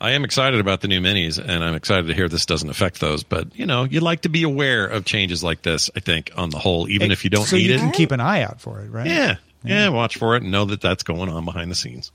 I 0.00 0.12
am 0.12 0.24
excited 0.24 0.60
about 0.60 0.80
the 0.80 0.88
new 0.88 1.00
minis, 1.00 1.38
and 1.38 1.62
I'm 1.62 1.74
excited 1.74 2.06
to 2.06 2.14
hear 2.14 2.28
this 2.28 2.46
doesn't 2.46 2.70
affect 2.70 3.00
those. 3.00 3.22
But 3.22 3.54
you 3.56 3.66
know, 3.66 3.84
you 3.84 4.00
like 4.00 4.22
to 4.22 4.28
be 4.28 4.44
aware 4.44 4.86
of 4.86 5.04
changes 5.04 5.44
like 5.44 5.62
this. 5.62 5.90
I 5.94 6.00
think 6.00 6.30
on 6.36 6.50
the 6.50 6.58
whole, 6.58 6.88
even 6.88 7.10
it, 7.10 7.12
if 7.12 7.24
you 7.24 7.30
don't 7.30 7.44
so 7.44 7.56
need 7.56 7.66
you 7.66 7.74
it, 7.74 7.78
can 7.78 7.90
keep 7.90 8.10
an 8.10 8.20
eye 8.20 8.42
out 8.42 8.60
for 8.60 8.80
it, 8.80 8.90
right? 8.90 9.06
Yeah, 9.06 9.36
yeah, 9.64 9.84
yeah, 9.84 9.88
watch 9.88 10.16
for 10.16 10.36
it 10.36 10.42
and 10.42 10.50
know 10.50 10.64
that 10.66 10.80
that's 10.80 11.02
going 11.02 11.28
on 11.28 11.44
behind 11.44 11.70
the 11.70 11.74
scenes. 11.74 12.12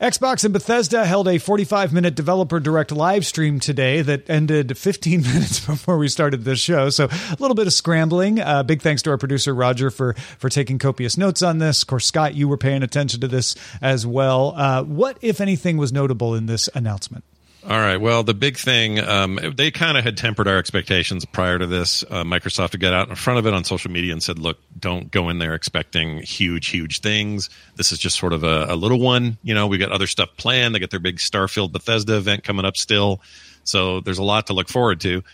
Xbox 0.00 0.44
and 0.44 0.52
Bethesda 0.52 1.06
held 1.06 1.26
a 1.26 1.38
45 1.38 1.92
minute 1.92 2.14
developer 2.14 2.60
direct 2.60 2.92
live 2.92 3.24
stream 3.24 3.58
today 3.58 4.02
that 4.02 4.28
ended 4.28 4.76
15 4.76 5.22
minutes 5.22 5.64
before 5.64 5.96
we 5.96 6.08
started 6.08 6.44
this 6.44 6.58
show. 6.58 6.90
So 6.90 7.06
a 7.06 7.36
little 7.38 7.54
bit 7.54 7.66
of 7.66 7.72
scrambling. 7.72 8.40
Uh, 8.40 8.62
big 8.62 8.82
thanks 8.82 9.02
to 9.02 9.10
our 9.10 9.18
producer 9.18 9.54
Roger 9.54 9.90
for 9.90 10.12
for 10.38 10.48
taking 10.48 10.78
copious 10.78 11.16
notes 11.16 11.42
on 11.42 11.58
this. 11.58 11.82
Of 11.82 11.88
course, 11.88 12.06
Scott, 12.06 12.34
you 12.34 12.46
were 12.46 12.58
paying 12.58 12.82
attention 12.82 13.20
to 13.20 13.28
this 13.28 13.54
as 13.80 14.06
well. 14.06 14.52
Uh, 14.56 14.82
what, 14.82 15.16
if 15.22 15.40
anything, 15.40 15.76
was 15.76 15.92
notable 15.92 16.34
in 16.34 16.46
this 16.46 16.68
announcement? 16.74 17.24
All 17.68 17.80
right. 17.80 17.96
Well, 17.96 18.22
the 18.22 18.32
big 18.32 18.56
thing, 18.56 19.00
um, 19.00 19.40
they 19.56 19.72
kind 19.72 19.98
of 19.98 20.04
had 20.04 20.16
tempered 20.16 20.46
our 20.46 20.56
expectations 20.56 21.24
prior 21.24 21.58
to 21.58 21.66
this. 21.66 22.04
Uh, 22.04 22.22
Microsoft 22.22 22.78
get 22.78 22.94
out 22.94 23.08
in 23.08 23.16
front 23.16 23.40
of 23.40 23.46
it 23.46 23.54
on 23.54 23.64
social 23.64 23.90
media 23.90 24.12
and 24.12 24.22
said, 24.22 24.38
look, 24.38 24.58
don't 24.78 25.10
go 25.10 25.28
in 25.30 25.40
there 25.40 25.52
expecting 25.52 26.18
huge, 26.18 26.68
huge 26.68 27.00
things. 27.00 27.50
This 27.74 27.90
is 27.90 27.98
just 27.98 28.20
sort 28.20 28.32
of 28.32 28.44
a, 28.44 28.66
a 28.68 28.76
little 28.76 29.00
one. 29.00 29.38
You 29.42 29.52
know, 29.52 29.66
we 29.66 29.78
got 29.78 29.90
other 29.90 30.06
stuff 30.06 30.28
planned. 30.36 30.76
They 30.76 30.78
got 30.78 30.90
their 30.90 31.00
big 31.00 31.16
Starfield 31.16 31.72
Bethesda 31.72 32.16
event 32.16 32.44
coming 32.44 32.64
up 32.64 32.76
still. 32.76 33.20
So 33.64 33.98
there's 34.00 34.18
a 34.18 34.22
lot 34.24 34.46
to 34.46 34.52
look 34.52 34.68
forward 34.68 35.00
to. 35.00 35.24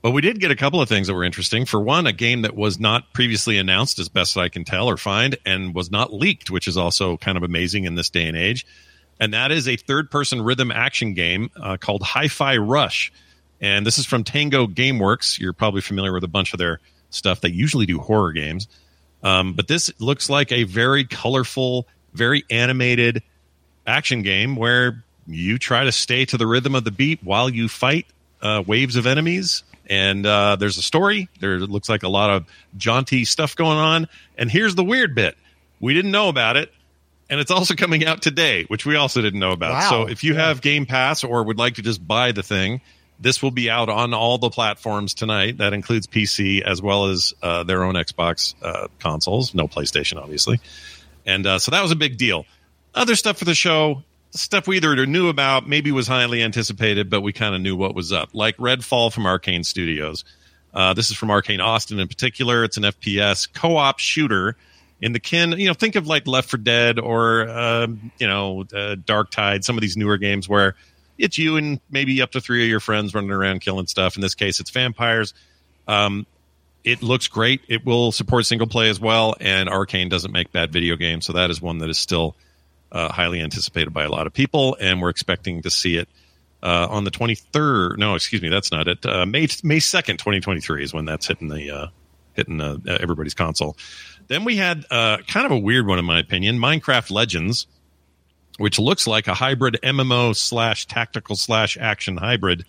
But 0.00 0.12
we 0.12 0.20
did 0.20 0.38
get 0.38 0.52
a 0.52 0.56
couple 0.56 0.80
of 0.80 0.88
things 0.88 1.08
that 1.08 1.14
were 1.14 1.24
interesting. 1.24 1.64
For 1.64 1.80
one, 1.80 2.06
a 2.06 2.12
game 2.12 2.42
that 2.42 2.54
was 2.54 2.78
not 2.78 3.12
previously 3.12 3.58
announced, 3.58 3.98
as 3.98 4.08
best 4.08 4.36
I 4.36 4.48
can 4.48 4.64
tell 4.64 4.88
or 4.88 4.96
find, 4.96 5.36
and 5.44 5.74
was 5.74 5.90
not 5.90 6.12
leaked, 6.12 6.52
which 6.52 6.68
is 6.68 6.76
also 6.76 7.16
kind 7.16 7.36
of 7.36 7.42
amazing 7.42 7.84
in 7.84 7.96
this 7.96 8.10
day 8.10 8.28
and 8.28 8.36
age 8.36 8.64
and 9.20 9.34
that 9.34 9.52
is 9.52 9.68
a 9.68 9.76
third 9.76 10.10
person 10.10 10.40
rhythm 10.40 10.72
action 10.72 11.12
game 11.12 11.50
uh, 11.54 11.76
called 11.76 12.02
Hi 12.02 12.26
Fi 12.26 12.56
Rush. 12.56 13.12
And 13.60 13.86
this 13.86 13.98
is 13.98 14.06
from 14.06 14.24
Tango 14.24 14.66
Gameworks. 14.66 15.38
You're 15.38 15.52
probably 15.52 15.82
familiar 15.82 16.14
with 16.14 16.24
a 16.24 16.28
bunch 16.28 16.54
of 16.54 16.58
their 16.58 16.80
stuff. 17.10 17.42
They 17.42 17.50
usually 17.50 17.84
do 17.84 17.98
horror 17.98 18.32
games. 18.32 18.66
Um, 19.22 19.52
but 19.52 19.68
this 19.68 19.92
looks 20.00 20.30
like 20.30 20.50
a 20.50 20.64
very 20.64 21.04
colorful, 21.04 21.86
very 22.14 22.44
animated 22.50 23.22
action 23.86 24.22
game 24.22 24.56
where 24.56 25.04
you 25.26 25.58
try 25.58 25.84
to 25.84 25.92
stay 25.92 26.24
to 26.24 26.38
the 26.38 26.46
rhythm 26.46 26.74
of 26.74 26.84
the 26.84 26.90
beat 26.90 27.20
while 27.22 27.50
you 27.50 27.68
fight 27.68 28.06
uh, 28.40 28.64
waves 28.66 28.96
of 28.96 29.06
enemies. 29.06 29.62
And 29.90 30.24
uh, 30.24 30.56
there's 30.56 30.78
a 30.78 30.82
story. 30.82 31.28
There 31.40 31.58
looks 31.58 31.90
like 31.90 32.02
a 32.02 32.08
lot 32.08 32.30
of 32.30 32.46
jaunty 32.78 33.26
stuff 33.26 33.54
going 33.54 33.76
on. 33.76 34.08
And 34.38 34.50
here's 34.50 34.74
the 34.74 34.84
weird 34.84 35.14
bit 35.14 35.36
we 35.80 35.92
didn't 35.92 36.12
know 36.12 36.30
about 36.30 36.56
it 36.56 36.72
and 37.30 37.40
it's 37.40 37.52
also 37.52 37.74
coming 37.74 38.04
out 38.04 38.20
today, 38.20 38.64
which 38.64 38.84
we 38.84 38.96
also 38.96 39.22
didn't 39.22 39.38
know 39.38 39.52
about. 39.52 39.72
Wow. 39.72 39.90
So 39.90 40.08
if 40.08 40.24
you 40.24 40.34
have 40.34 40.60
Game 40.60 40.84
Pass 40.84 41.22
or 41.22 41.44
would 41.44 41.58
like 41.58 41.76
to 41.76 41.82
just 41.82 42.06
buy 42.06 42.32
the 42.32 42.42
thing, 42.42 42.80
this 43.20 43.40
will 43.40 43.52
be 43.52 43.70
out 43.70 43.88
on 43.88 44.12
all 44.12 44.36
the 44.36 44.50
platforms 44.50 45.14
tonight. 45.14 45.58
That 45.58 45.72
includes 45.72 46.08
PC 46.08 46.60
as 46.60 46.82
well 46.82 47.06
as 47.06 47.32
uh, 47.40 47.62
their 47.62 47.84
own 47.84 47.94
Xbox 47.94 48.54
uh, 48.62 48.88
consoles. 48.98 49.54
No 49.54 49.68
PlayStation, 49.68 50.20
obviously. 50.20 50.60
And 51.24 51.46
uh, 51.46 51.58
so 51.60 51.70
that 51.70 51.82
was 51.82 51.92
a 51.92 51.96
big 51.96 52.16
deal. 52.16 52.46
Other 52.94 53.14
stuff 53.14 53.38
for 53.38 53.44
the 53.44 53.54
show, 53.54 54.02
stuff 54.32 54.66
we 54.66 54.78
either 54.78 55.06
knew 55.06 55.28
about, 55.28 55.68
maybe 55.68 55.92
was 55.92 56.08
highly 56.08 56.42
anticipated, 56.42 57.08
but 57.08 57.20
we 57.20 57.32
kind 57.32 57.54
of 57.54 57.60
knew 57.60 57.76
what 57.76 57.94
was 57.94 58.12
up. 58.12 58.30
Like 58.32 58.56
Redfall 58.56 59.12
from 59.12 59.24
Arkane 59.24 59.64
Studios. 59.64 60.24
Uh, 60.74 60.94
this 60.94 61.10
is 61.10 61.16
from 61.16 61.28
Arkane 61.28 61.62
Austin 61.62 62.00
in 62.00 62.08
particular. 62.08 62.64
It's 62.64 62.76
an 62.76 62.84
FPS 62.84 63.52
co-op 63.52 64.00
shooter 64.00 64.56
in 65.00 65.12
the 65.12 65.20
kin. 65.20 65.52
You 65.52 65.68
know 65.68 65.74
think 65.74 65.96
of 65.96 66.06
like 66.06 66.26
Left 66.26 66.50
4 66.50 66.58
Dead 66.58 66.98
or 66.98 67.48
uh, 67.48 67.86
you 68.18 68.26
know 68.26 68.62
uh, 68.62 68.96
Darktide 68.96 69.64
some 69.64 69.76
of 69.76 69.82
these 69.82 69.96
newer 69.96 70.18
games 70.18 70.48
where 70.48 70.74
it's 71.18 71.38
you 71.38 71.56
and 71.56 71.80
maybe 71.90 72.22
up 72.22 72.32
to 72.32 72.40
three 72.40 72.62
of 72.62 72.68
your 72.68 72.80
friends 72.80 73.14
running 73.14 73.30
around 73.30 73.60
killing 73.60 73.86
stuff. 73.86 74.16
In 74.16 74.22
this 74.22 74.34
case 74.34 74.60
it's 74.60 74.70
vampires. 74.70 75.34
Um, 75.88 76.26
it 76.82 77.02
looks 77.02 77.28
great. 77.28 77.60
It 77.68 77.84
will 77.84 78.10
support 78.10 78.46
single 78.46 78.66
play 78.66 78.88
as 78.88 79.00
well 79.00 79.34
and 79.40 79.68
Arkane 79.68 80.08
doesn't 80.08 80.32
make 80.32 80.52
bad 80.52 80.72
video 80.72 80.96
games 80.96 81.26
so 81.26 81.34
that 81.34 81.50
is 81.50 81.60
one 81.60 81.78
that 81.78 81.90
is 81.90 81.98
still 81.98 82.36
uh, 82.92 83.10
highly 83.12 83.40
anticipated 83.40 83.92
by 83.92 84.04
a 84.04 84.08
lot 84.08 84.26
of 84.26 84.32
people 84.32 84.76
and 84.80 85.00
we're 85.00 85.10
expecting 85.10 85.62
to 85.62 85.70
see 85.70 85.96
it 85.96 86.08
uh, 86.62 86.86
on 86.90 87.04
the 87.04 87.10
23rd 87.10 87.96
no 87.96 88.14
excuse 88.14 88.42
me 88.42 88.48
that's 88.48 88.70
not 88.70 88.88
it 88.88 89.06
uh, 89.06 89.24
may 89.24 89.46
may 89.62 89.78
2nd 89.78 90.18
2023 90.18 90.84
is 90.84 90.92
when 90.92 91.04
that's 91.06 91.26
hitting 91.26 91.48
the 91.48 91.90
uh, 92.36 92.76
hitting 92.78 92.88
everybody's 92.88 93.34
console 93.34 93.76
then 94.30 94.44
we 94.44 94.56
had 94.56 94.86
uh, 94.92 95.18
kind 95.26 95.44
of 95.44 95.50
a 95.50 95.58
weird 95.58 95.88
one, 95.88 95.98
in 95.98 96.04
my 96.04 96.20
opinion 96.20 96.56
Minecraft 96.56 97.10
Legends, 97.10 97.66
which 98.58 98.78
looks 98.78 99.08
like 99.08 99.26
a 99.26 99.34
hybrid 99.34 99.80
MMO 99.82 100.36
slash 100.36 100.86
tactical 100.86 101.34
slash 101.34 101.76
action 101.76 102.16
hybrid 102.16 102.64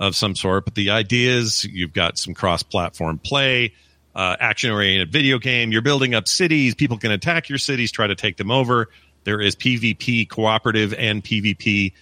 of 0.00 0.16
some 0.16 0.34
sort. 0.34 0.64
But 0.64 0.74
the 0.74 0.90
idea 0.90 1.36
is 1.36 1.62
you've 1.62 1.92
got 1.92 2.18
some 2.18 2.34
cross 2.34 2.64
platform 2.64 3.18
play, 3.18 3.74
uh, 4.16 4.34
action 4.40 4.72
oriented 4.72 5.12
video 5.12 5.38
game. 5.38 5.70
You're 5.70 5.82
building 5.82 6.16
up 6.16 6.26
cities. 6.26 6.74
People 6.74 6.98
can 6.98 7.12
attack 7.12 7.48
your 7.48 7.58
cities, 7.58 7.92
try 7.92 8.08
to 8.08 8.16
take 8.16 8.36
them 8.36 8.50
over. 8.50 8.88
There 9.22 9.40
is 9.40 9.54
PvP 9.54 10.28
cooperative 10.28 10.94
and 10.94 11.22
PvP, 11.22 11.92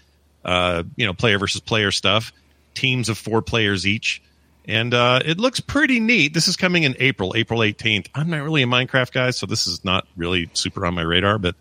uh, 0.43 0.85
you 0.97 1.05
know, 1.05 1.13
player 1.13 1.39
versus 1.39 1.61
player 1.61 1.91
stuff. 1.91 2.33
Teams 2.73 3.11
of 3.11 3.19
four 3.19 3.43
players 3.43 3.87
each 3.87 4.23
and 4.67 4.93
uh, 4.93 5.21
it 5.25 5.39
looks 5.39 5.61
pretty 5.61 6.01
neat. 6.01 6.35
This 6.35 6.49
is 6.49 6.57
coming 6.57 6.83
in 6.83 6.97
April, 6.99 7.35
April 7.37 7.61
18th. 7.61 8.09
I'm 8.15 8.31
not 8.31 8.43
really 8.43 8.63
a 8.63 8.67
Minecraft 8.67 9.13
guy, 9.13 9.31
so 9.31 9.47
this 9.47 9.67
is 9.67 9.85
not 9.85 10.07
really 10.17 10.51
super 10.55 10.85
on 10.85 10.95
my 10.95 11.03
radar, 11.03 11.39
but 11.39 11.55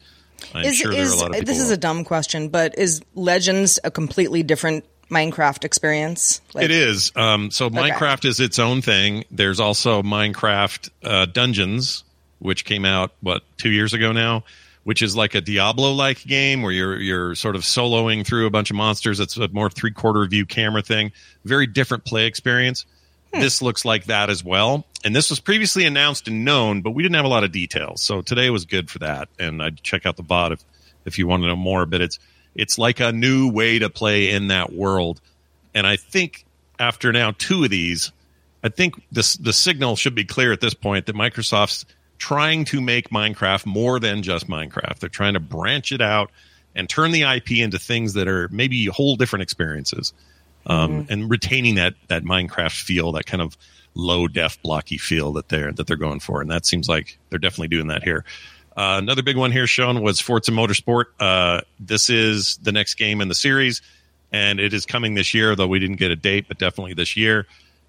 I'm 0.53 0.65
is, 0.65 0.75
sure 0.75 0.91
is, 0.91 0.97
there 0.97 1.05
are 1.05 1.11
a 1.11 1.15
lot 1.15 1.25
of 1.27 1.31
people. 1.33 1.45
This 1.45 1.59
is 1.59 1.71
a 1.71 1.77
dumb 1.77 2.03
question, 2.03 2.49
but 2.49 2.77
is 2.77 3.01
Legends 3.13 3.79
a 3.83 3.91
completely 3.91 4.43
different 4.43 4.85
Minecraft 5.09 5.63
experience? 5.63 6.41
Like, 6.53 6.65
it 6.65 6.71
is. 6.71 7.11
Um, 7.15 7.51
so 7.51 7.67
okay. 7.67 7.77
Minecraft 7.77 8.25
is 8.25 8.39
its 8.39 8.59
own 8.59 8.81
thing. 8.81 9.25
There's 9.29 9.59
also 9.59 10.01
Minecraft 10.01 10.89
uh, 11.03 11.25
Dungeons, 11.25 12.03
which 12.39 12.65
came 12.65 12.85
out 12.85 13.11
what 13.21 13.43
two 13.57 13.69
years 13.69 13.93
ago 13.93 14.11
now, 14.11 14.43
which 14.85 15.01
is 15.01 15.15
like 15.15 15.33
a 15.33 15.41
Diablo-like 15.41 16.23
game 16.25 16.61
where 16.61 16.71
you're 16.71 16.99
you're 16.99 17.35
sort 17.35 17.55
of 17.55 17.63
soloing 17.63 18.25
through 18.25 18.45
a 18.45 18.51
bunch 18.51 18.69
of 18.69 18.75
monsters. 18.75 19.19
It's 19.19 19.35
a 19.35 19.47
more 19.47 19.69
three-quarter 19.69 20.23
view 20.27 20.45
camera 20.45 20.83
thing. 20.83 21.11
Very 21.43 21.65
different 21.65 22.05
play 22.05 22.27
experience. 22.27 22.85
Hmm. 23.33 23.39
This 23.39 23.63
looks 23.63 23.83
like 23.83 24.05
that 24.05 24.29
as 24.29 24.43
well. 24.43 24.85
And 25.03 25.15
this 25.15 25.31
was 25.31 25.39
previously 25.39 25.85
announced 25.85 26.27
and 26.27 26.45
known, 26.45 26.83
but 26.83 26.91
we 26.91 27.01
didn't 27.01 27.15
have 27.15 27.25
a 27.25 27.29
lot 27.29 27.43
of 27.43 27.51
details. 27.51 28.03
So 28.03 28.21
today 28.21 28.51
was 28.51 28.65
good 28.65 28.91
for 28.91 28.99
that. 28.99 29.27
And 29.39 29.61
I'd 29.61 29.81
check 29.81 30.05
out 30.05 30.17
the 30.17 30.23
VOD 30.23 30.51
if, 30.53 30.65
if 31.03 31.17
you 31.17 31.25
want 31.25 31.41
to 31.41 31.47
know 31.47 31.55
more. 31.55 31.87
But 31.87 32.01
it's 32.01 32.19
it's 32.53 32.77
like 32.77 32.99
a 32.99 33.11
new 33.11 33.49
way 33.49 33.79
to 33.79 33.89
play 33.89 34.29
in 34.29 34.49
that 34.49 34.71
world. 34.71 35.19
And 35.73 35.87
I 35.87 35.95
think 35.95 36.45
after 36.77 37.11
now 37.11 37.31
two 37.35 37.63
of 37.63 37.71
these, 37.71 38.11
I 38.63 38.69
think 38.69 39.01
this 39.11 39.35
the 39.35 39.51
signal 39.51 39.95
should 39.95 40.13
be 40.13 40.25
clear 40.25 40.51
at 40.51 40.61
this 40.61 40.75
point 40.75 41.07
that 41.07 41.15
Microsoft's 41.15 41.85
trying 42.25 42.65
to 42.65 42.81
make 42.81 43.09
Minecraft 43.09 43.67
more 43.67 43.99
than 43.99 44.23
just 44.23 44.47
Minecraft. 44.47 44.97
They're 44.97 45.09
trying 45.09 45.35
to 45.35 45.39
branch 45.39 45.91
it 45.91 46.01
out 46.01 46.31
and 46.73 46.89
turn 46.89 47.11
the 47.11 47.21
IP 47.21 47.51
into 47.51 47.77
things 47.77 48.13
that 48.13 48.27
are 48.27 48.49
maybe 48.49 48.85
whole 48.87 49.15
different 49.15 49.43
experiences 49.43 50.11
um, 50.65 51.03
mm-hmm. 51.03 51.13
and 51.13 51.29
retaining 51.29 51.75
that 51.75 51.93
that 52.07 52.23
Minecraft 52.23 52.81
feel, 52.81 53.11
that 53.11 53.27
kind 53.27 53.43
of 53.43 53.55
low 53.93 54.27
def 54.27 54.59
blocky 54.63 54.97
feel 54.97 55.33
that 55.33 55.49
they're 55.49 55.71
that 55.73 55.85
they're 55.85 55.97
going 55.97 56.19
for, 56.19 56.41
and 56.41 56.49
that 56.49 56.65
seems 56.65 56.89
like 56.89 57.19
they're 57.29 57.37
definitely 57.37 57.67
doing 57.67 57.89
that 57.89 58.01
here. 58.01 58.25
Uh, 58.75 58.97
another 58.97 59.21
big 59.21 59.37
one 59.37 59.51
here 59.51 59.67
shown 59.67 60.01
was 60.01 60.19
Forza 60.19 60.49
Motorsport. 60.49 61.05
Uh, 61.19 61.61
this 61.79 62.09
is 62.09 62.57
the 62.57 62.71
next 62.71 62.95
game 62.95 63.21
in 63.21 63.27
the 63.27 63.35
series, 63.35 63.83
and 64.31 64.59
it 64.59 64.73
is 64.73 64.87
coming 64.87 65.13
this 65.13 65.35
year, 65.35 65.55
though 65.55 65.67
we 65.67 65.77
didn't 65.77 65.97
get 65.97 66.09
a 66.09 66.15
date, 66.15 66.47
but 66.47 66.57
definitely 66.57 66.95
this 66.95 67.15
year. 67.15 67.45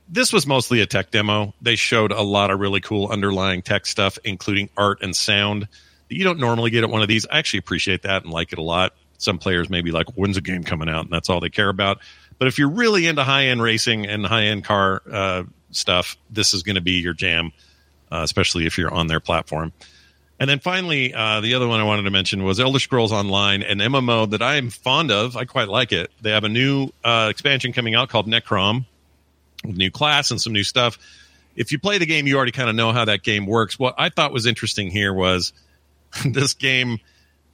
This 0.08 0.32
was 0.32 0.46
mostly 0.46 0.80
a 0.80 0.86
tech 0.86 1.10
demo. 1.10 1.52
They 1.60 1.76
showed 1.76 2.12
a 2.12 2.22
lot 2.22 2.50
of 2.50 2.60
really 2.60 2.80
cool 2.80 3.08
underlying 3.08 3.62
tech 3.62 3.86
stuff, 3.86 4.18
including 4.24 4.70
art 4.76 5.02
and 5.02 5.14
sound 5.16 5.68
that 6.08 6.16
you 6.16 6.24
don't 6.24 6.38
normally 6.38 6.70
get 6.70 6.84
at 6.84 6.90
one 6.90 7.02
of 7.02 7.08
these. 7.08 7.26
I 7.26 7.38
actually 7.38 7.58
appreciate 7.58 8.02
that 8.02 8.22
and 8.22 8.32
like 8.32 8.52
it 8.52 8.58
a 8.58 8.62
lot. 8.62 8.94
Some 9.18 9.38
players 9.38 9.68
may 9.68 9.80
be 9.80 9.90
like, 9.90 10.06
when's 10.14 10.36
a 10.36 10.40
game 10.40 10.62
coming 10.62 10.88
out? 10.88 11.04
And 11.04 11.12
that's 11.12 11.28
all 11.28 11.40
they 11.40 11.50
care 11.50 11.68
about. 11.68 11.98
But 12.38 12.48
if 12.48 12.58
you're 12.58 12.70
really 12.70 13.06
into 13.06 13.24
high 13.24 13.46
end 13.46 13.62
racing 13.62 14.06
and 14.06 14.24
high 14.24 14.44
end 14.44 14.64
car 14.64 15.02
uh, 15.10 15.42
stuff, 15.70 16.16
this 16.30 16.54
is 16.54 16.62
going 16.62 16.76
to 16.76 16.82
be 16.82 17.00
your 17.00 17.14
jam, 17.14 17.52
uh, 18.12 18.20
especially 18.22 18.66
if 18.66 18.78
you're 18.78 18.92
on 18.92 19.06
their 19.06 19.20
platform. 19.20 19.72
And 20.38 20.50
then 20.50 20.60
finally, 20.60 21.14
uh, 21.14 21.40
the 21.40 21.54
other 21.54 21.66
one 21.66 21.80
I 21.80 21.84
wanted 21.84 22.02
to 22.02 22.10
mention 22.10 22.44
was 22.44 22.60
Elder 22.60 22.78
Scrolls 22.78 23.10
Online, 23.10 23.62
an 23.62 23.78
MMO 23.78 24.28
that 24.30 24.42
I 24.42 24.56
am 24.56 24.68
fond 24.68 25.10
of. 25.10 25.34
I 25.34 25.46
quite 25.46 25.68
like 25.68 25.92
it. 25.92 26.10
They 26.20 26.30
have 26.30 26.44
a 26.44 26.48
new 26.50 26.90
uh, 27.02 27.28
expansion 27.30 27.72
coming 27.72 27.94
out 27.94 28.10
called 28.10 28.26
Necrom, 28.26 28.84
new 29.64 29.90
class 29.90 30.30
and 30.30 30.40
some 30.40 30.52
new 30.52 30.64
stuff. 30.64 30.98
If 31.54 31.72
you 31.72 31.78
play 31.78 31.98
the 31.98 32.06
game, 32.06 32.26
you 32.26 32.36
already 32.36 32.52
kind 32.52 32.68
of 32.68 32.76
know 32.76 32.92
how 32.92 33.06
that 33.06 33.22
game 33.22 33.46
works. 33.46 33.78
What 33.78 33.94
I 33.98 34.10
thought 34.10 34.32
was 34.32 34.46
interesting 34.46 34.90
here 34.90 35.12
was 35.12 35.52
this 36.24 36.54
game 36.54 36.98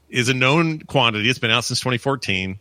is 0.08 0.28
a 0.28 0.34
known 0.34 0.80
quantity. 0.80 1.28
It's 1.28 1.38
been 1.38 1.50
out 1.50 1.64
since 1.64 1.80
2014, 1.80 2.58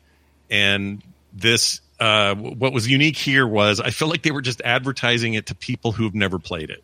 and 0.49 1.03
this 1.33 1.81
uh, 1.99 2.33
what 2.35 2.73
was 2.73 2.89
unique 2.89 3.17
here 3.17 3.45
was 3.47 3.79
I 3.79 3.91
feel 3.91 4.07
like 4.07 4.23
they 4.23 4.31
were 4.31 4.41
just 4.41 4.61
advertising 4.61 5.35
it 5.35 5.47
to 5.47 5.55
people 5.55 5.91
who've 5.91 6.15
never 6.15 6.39
played 6.39 6.69
it. 6.71 6.83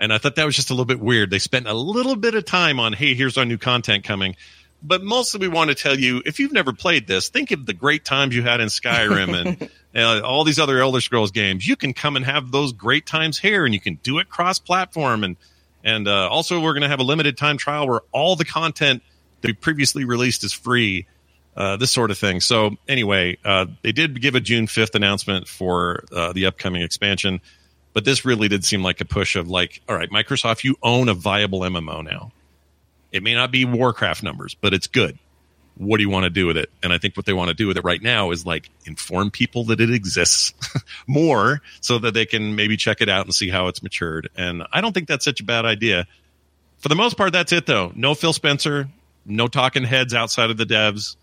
And 0.00 0.12
I 0.12 0.18
thought 0.18 0.36
that 0.36 0.44
was 0.44 0.56
just 0.56 0.70
a 0.70 0.72
little 0.72 0.84
bit 0.84 1.00
weird. 1.00 1.30
They 1.30 1.38
spent 1.38 1.66
a 1.66 1.74
little 1.74 2.16
bit 2.16 2.34
of 2.34 2.44
time 2.44 2.78
on, 2.80 2.92
hey, 2.92 3.14
here's 3.14 3.36
our 3.36 3.44
new 3.44 3.58
content 3.58 4.04
coming. 4.04 4.36
But 4.82 5.02
mostly 5.02 5.40
we 5.40 5.48
want 5.48 5.70
to 5.70 5.74
tell 5.74 5.98
you, 5.98 6.22
if 6.24 6.38
you've 6.38 6.52
never 6.52 6.72
played 6.72 7.06
this, 7.06 7.28
think 7.28 7.50
of 7.50 7.66
the 7.66 7.72
great 7.72 8.04
times 8.04 8.34
you 8.34 8.42
had 8.42 8.60
in 8.60 8.68
Skyrim 8.68 9.34
and 9.34 9.70
uh, 9.96 10.24
all 10.24 10.44
these 10.44 10.60
other 10.60 10.80
Elder 10.80 11.00
Scrolls 11.00 11.32
games. 11.32 11.66
You 11.66 11.74
can 11.74 11.94
come 11.94 12.14
and 12.14 12.24
have 12.24 12.52
those 12.52 12.72
great 12.72 13.04
times 13.04 13.38
here 13.38 13.64
and 13.64 13.74
you 13.74 13.80
can 13.80 13.98
do 14.02 14.18
it 14.18 14.28
cross 14.28 14.60
platform. 14.60 15.24
And, 15.24 15.36
and 15.82 16.06
uh, 16.06 16.28
also, 16.28 16.60
we're 16.60 16.74
going 16.74 16.82
to 16.82 16.88
have 16.88 17.00
a 17.00 17.04
limited 17.04 17.36
time 17.36 17.58
trial 17.58 17.88
where 17.88 18.02
all 18.12 18.36
the 18.36 18.44
content 18.44 19.02
that 19.40 19.48
we 19.48 19.52
previously 19.52 20.04
released 20.04 20.44
is 20.44 20.52
free. 20.52 21.06
Uh, 21.56 21.76
this 21.76 21.90
sort 21.90 22.12
of 22.12 22.16
thing. 22.16 22.40
So 22.40 22.76
anyway, 22.86 23.36
uh, 23.44 23.66
they 23.82 23.90
did 23.90 24.20
give 24.20 24.36
a 24.36 24.40
June 24.40 24.68
5th 24.68 24.94
announcement 24.94 25.48
for 25.48 26.04
uh, 26.12 26.32
the 26.32 26.46
upcoming 26.46 26.82
expansion. 26.82 27.40
But 27.94 28.04
this 28.04 28.24
really 28.24 28.46
did 28.46 28.64
seem 28.64 28.84
like 28.84 29.00
a 29.00 29.04
push 29.04 29.34
of 29.34 29.48
like, 29.48 29.82
all 29.88 29.96
right, 29.96 30.08
Microsoft, 30.08 30.62
you 30.62 30.76
own 30.84 31.08
a 31.08 31.14
viable 31.14 31.62
MMO 31.62 32.04
now. 32.04 32.30
It 33.12 33.22
may 33.22 33.34
not 33.34 33.50
be 33.50 33.64
Warcraft 33.64 34.22
numbers, 34.22 34.54
but 34.54 34.74
it's 34.74 34.86
good. 34.86 35.18
What 35.76 35.98
do 35.98 36.02
you 36.02 36.10
want 36.10 36.24
to 36.24 36.30
do 36.30 36.46
with 36.46 36.56
it? 36.56 36.70
And 36.82 36.92
I 36.92 36.98
think 36.98 37.16
what 37.16 37.24
they 37.24 37.32
want 37.32 37.48
to 37.48 37.54
do 37.54 37.68
with 37.68 37.76
it 37.76 37.84
right 37.84 38.02
now 38.02 38.32
is 38.32 38.44
like 38.44 38.68
inform 38.84 39.30
people 39.30 39.64
that 39.64 39.80
it 39.80 39.90
exists 39.90 40.52
more 41.06 41.62
so 41.80 41.98
that 41.98 42.14
they 42.14 42.26
can 42.26 42.56
maybe 42.56 42.76
check 42.76 43.00
it 43.00 43.08
out 43.08 43.26
and 43.26 43.34
see 43.34 43.48
how 43.48 43.68
it's 43.68 43.82
matured. 43.82 44.28
And 44.36 44.64
I 44.72 44.80
don't 44.80 44.92
think 44.92 45.06
that's 45.06 45.24
such 45.24 45.40
a 45.40 45.44
bad 45.44 45.64
idea. 45.64 46.06
For 46.78 46.88
the 46.88 46.96
most 46.96 47.16
part, 47.16 47.32
that's 47.32 47.52
it 47.52 47.66
though. 47.66 47.92
No 47.94 48.14
Phil 48.14 48.32
Spencer, 48.32 48.88
no 49.24 49.46
talking 49.46 49.84
heads 49.84 50.14
outside 50.14 50.50
of 50.50 50.56
the 50.56 50.66
devs. 50.66 51.16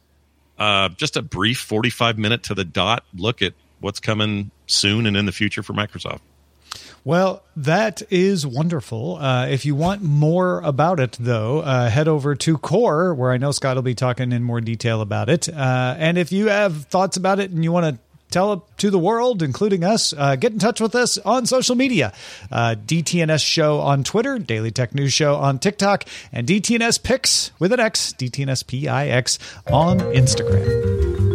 Uh, 0.57 0.87
just 0.89 1.17
a 1.17 1.21
brief 1.21 1.59
45 1.59 2.17
minute 2.17 2.43
to 2.43 2.53
the 2.53 2.63
dot 2.63 3.03
look 3.13 3.41
at 3.41 3.53
what's 3.81 3.99
coming 3.99 4.51
soon 4.67 5.05
and 5.05 5.17
in 5.17 5.25
the 5.25 5.33
future 5.33 5.63
for 5.63 5.73
Microsoft. 5.73 6.21
Well, 7.05 7.43
that 7.55 8.01
is 8.09 8.47
wonderful. 8.47 9.17
Uh, 9.17 9.45
if 9.45 9.63
you 9.63 9.75
want 9.75 10.01
more 10.01 10.59
about 10.61 10.99
it, 10.99 11.15
though, 11.19 11.59
uh, 11.59 11.87
head 11.87 12.07
over 12.07 12.33
to 12.33 12.57
Core, 12.57 13.13
where 13.13 13.31
I 13.31 13.37
know 13.37 13.51
Scott 13.51 13.75
will 13.75 13.83
be 13.83 13.93
talking 13.93 14.31
in 14.31 14.41
more 14.41 14.59
detail 14.59 15.01
about 15.01 15.29
it. 15.29 15.47
Uh, 15.47 15.95
and 15.99 16.17
if 16.17 16.31
you 16.31 16.47
have 16.47 16.85
thoughts 16.85 17.15
about 17.15 17.39
it 17.39 17.51
and 17.51 17.63
you 17.63 17.71
want 17.71 17.95
to 17.95 18.01
tell 18.31 18.53
it 18.53 18.59
to 18.77 18.89
the 18.89 18.97
world, 18.97 19.43
including 19.43 19.83
us, 19.83 20.15
uh, 20.17 20.35
get 20.35 20.51
in 20.51 20.57
touch 20.57 20.81
with 20.81 20.95
us 20.95 21.19
on 21.19 21.45
social 21.45 21.75
media. 21.75 22.11
Uh, 22.51 22.73
DTNS 22.73 23.45
Show 23.45 23.81
on 23.81 24.03
Twitter, 24.03 24.39
Daily 24.39 24.71
Tech 24.71 24.95
News 24.95 25.13
Show 25.13 25.35
on 25.35 25.59
TikTok, 25.59 26.05
and 26.31 26.47
DTNS 26.47 27.03
Pix 27.03 27.51
with 27.59 27.71
an 27.71 27.79
X, 27.79 28.13
DTNS 28.13 28.65
PIX 28.65 29.37
on 29.71 29.99
Instagram. 29.99 31.34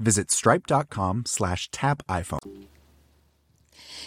visit 0.00 0.30
stripe.com 0.30 1.24
slash 1.26 1.70
tap 1.70 2.02
iPhone. 2.08 2.66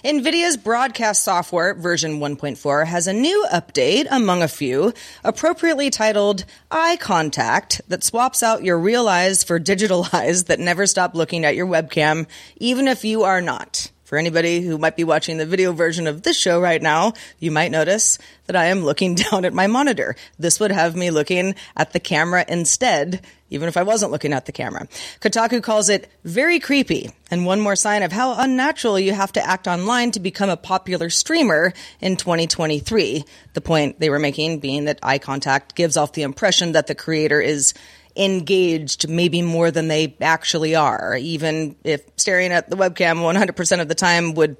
NVIDIA's 0.03 0.57
broadcast 0.57 1.23
software, 1.23 1.73
version 1.73 2.19
1.4, 2.19 2.85
has 2.85 3.07
a 3.07 3.13
new 3.13 3.45
update, 3.53 4.05
among 4.11 4.41
a 4.41 4.49
few, 4.49 4.93
appropriately 5.23 5.89
titled 5.89 6.43
Eye 6.69 6.97
Contact, 6.97 7.79
that 7.87 8.03
swaps 8.03 8.43
out 8.43 8.65
your 8.65 8.77
real 8.77 9.07
eyes 9.07 9.45
for 9.45 9.59
digital 9.59 10.07
eyes 10.13 10.45
that 10.45 10.59
never 10.59 10.87
stop 10.87 11.15
looking 11.15 11.45
at 11.45 11.55
your 11.55 11.67
webcam, 11.67 12.27
even 12.57 12.89
if 12.89 13.05
you 13.05 13.23
are 13.23 13.39
not. 13.39 13.92
For 14.03 14.17
anybody 14.17 14.59
who 14.61 14.77
might 14.77 14.97
be 14.97 15.05
watching 15.05 15.37
the 15.37 15.45
video 15.45 15.71
version 15.71 16.07
of 16.07 16.23
this 16.23 16.37
show 16.37 16.59
right 16.59 16.81
now, 16.81 17.13
you 17.39 17.51
might 17.51 17.71
notice 17.71 18.19
that 18.47 18.55
I 18.55 18.65
am 18.65 18.83
looking 18.83 19.15
down 19.31 19.45
at 19.45 19.53
my 19.53 19.67
monitor. 19.67 20.15
This 20.37 20.59
would 20.59 20.71
have 20.71 20.95
me 20.95 21.09
looking 21.09 21.55
at 21.77 21.93
the 21.93 22.01
camera 22.01 22.43
instead, 22.47 23.25
even 23.49 23.69
if 23.69 23.77
I 23.77 23.83
wasn't 23.83 24.11
looking 24.11 24.33
at 24.33 24.45
the 24.45 24.51
camera. 24.51 24.87
Kotaku 25.21 25.63
calls 25.63 25.87
it 25.87 26.11
very 26.25 26.59
creepy 26.59 27.11
and 27.31 27.45
one 27.45 27.61
more 27.61 27.77
sign 27.77 28.03
of 28.03 28.11
how 28.11 28.35
unnatural 28.37 28.99
you 28.99 29.13
have 29.13 29.31
to 29.33 29.47
act 29.47 29.67
online 29.67 30.11
to 30.11 30.19
become 30.19 30.49
a 30.49 30.57
popular 30.57 31.09
streamer 31.09 31.71
in 32.01 32.17
2023. 32.17 33.23
The 33.53 33.61
point 33.61 34.01
they 34.01 34.09
were 34.09 34.19
making 34.19 34.59
being 34.59 34.85
that 34.85 34.99
eye 35.01 35.19
contact 35.19 35.75
gives 35.75 35.95
off 35.95 36.13
the 36.13 36.23
impression 36.23 36.73
that 36.73 36.87
the 36.87 36.95
creator 36.95 37.39
is 37.39 37.73
engaged 38.15 39.09
maybe 39.09 39.41
more 39.41 39.71
than 39.71 39.87
they 39.87 40.15
actually 40.21 40.75
are, 40.75 41.17
even 41.17 41.75
if 41.83 42.03
staring 42.17 42.51
at 42.51 42.69
the 42.69 42.75
webcam 42.75 43.17
100% 43.19 43.81
of 43.81 43.87
the 43.87 43.95
time 43.95 44.33
would 44.35 44.57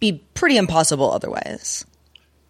be 0.00 0.22
pretty 0.34 0.56
impossible 0.56 1.12
otherwise. 1.12 1.84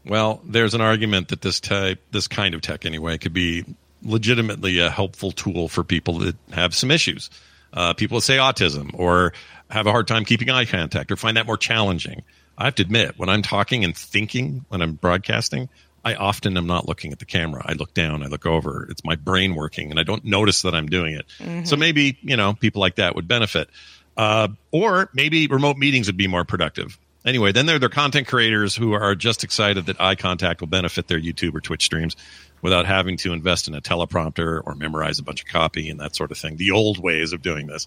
Well, 0.06 0.40
there's 0.44 0.74
an 0.74 0.80
argument 0.80 1.28
that 1.28 1.40
this 1.40 1.60
type, 1.60 2.00
this 2.10 2.28
kind 2.28 2.54
of 2.54 2.60
tech 2.60 2.84
anyway, 2.84 3.18
could 3.18 3.32
be 3.32 3.64
legitimately 4.02 4.78
a 4.78 4.90
helpful 4.90 5.32
tool 5.32 5.68
for 5.68 5.82
people 5.82 6.18
that 6.18 6.36
have 6.52 6.74
some 6.74 6.90
issues. 6.90 7.30
Uh, 7.72 7.94
people 7.94 8.20
say 8.20 8.36
autism 8.36 8.90
or 8.94 9.32
have 9.70 9.86
a 9.86 9.90
hard 9.90 10.06
time 10.06 10.24
keeping 10.24 10.50
eye 10.50 10.66
contact 10.66 11.10
or 11.10 11.16
find 11.16 11.36
that 11.36 11.46
more 11.46 11.56
challenging. 11.56 12.22
I 12.56 12.66
have 12.66 12.74
to 12.76 12.82
admit, 12.82 13.18
when 13.18 13.28
I'm 13.28 13.42
talking 13.42 13.82
and 13.82 13.96
thinking, 13.96 14.64
when 14.68 14.80
I'm 14.80 14.92
broadcasting, 14.92 15.68
I 16.04 16.14
often 16.14 16.56
am 16.56 16.66
not 16.66 16.86
looking 16.86 17.12
at 17.12 17.18
the 17.18 17.24
camera. 17.24 17.62
I 17.64 17.72
look 17.72 17.94
down, 17.94 18.22
I 18.22 18.26
look 18.26 18.46
over. 18.46 18.86
It's 18.90 19.04
my 19.04 19.16
brain 19.16 19.54
working, 19.54 19.90
and 19.90 19.98
I 19.98 20.02
don't 20.02 20.24
notice 20.24 20.62
that 20.62 20.74
I'm 20.74 20.86
doing 20.86 21.14
it. 21.14 21.26
So 21.66 21.76
maybe 21.76 22.18
you 22.22 22.36
know 22.36 22.54
people 22.54 22.80
like 22.80 22.96
that 22.96 23.14
would 23.14 23.26
benefit, 23.26 23.70
uh, 24.16 24.48
or 24.70 25.10
maybe 25.14 25.46
remote 25.46 25.76
meetings 25.76 26.06
would 26.06 26.16
be 26.16 26.26
more 26.26 26.44
productive. 26.44 26.98
Anyway, 27.24 27.52
then 27.52 27.64
there 27.64 27.76
are 27.76 27.80
the 27.80 27.88
content 27.88 28.26
creators 28.26 28.76
who 28.76 28.92
are 28.92 29.14
just 29.14 29.44
excited 29.44 29.86
that 29.86 29.98
eye 29.98 30.14
contact 30.14 30.60
will 30.60 30.68
benefit 30.68 31.08
their 31.08 31.18
YouTube 31.18 31.54
or 31.54 31.60
Twitch 31.60 31.84
streams 31.84 32.16
without 32.60 32.84
having 32.84 33.16
to 33.16 33.32
invest 33.32 33.66
in 33.66 33.74
a 33.74 33.80
teleprompter 33.80 34.60
or 34.64 34.74
memorize 34.74 35.18
a 35.18 35.22
bunch 35.22 35.40
of 35.40 35.48
copy 35.48 35.88
and 35.88 36.00
that 36.00 36.14
sort 36.14 36.30
of 36.30 36.36
thing. 36.36 36.56
The 36.56 36.70
old 36.70 36.98
ways 36.98 37.32
of 37.32 37.40
doing 37.40 37.66
this. 37.66 37.86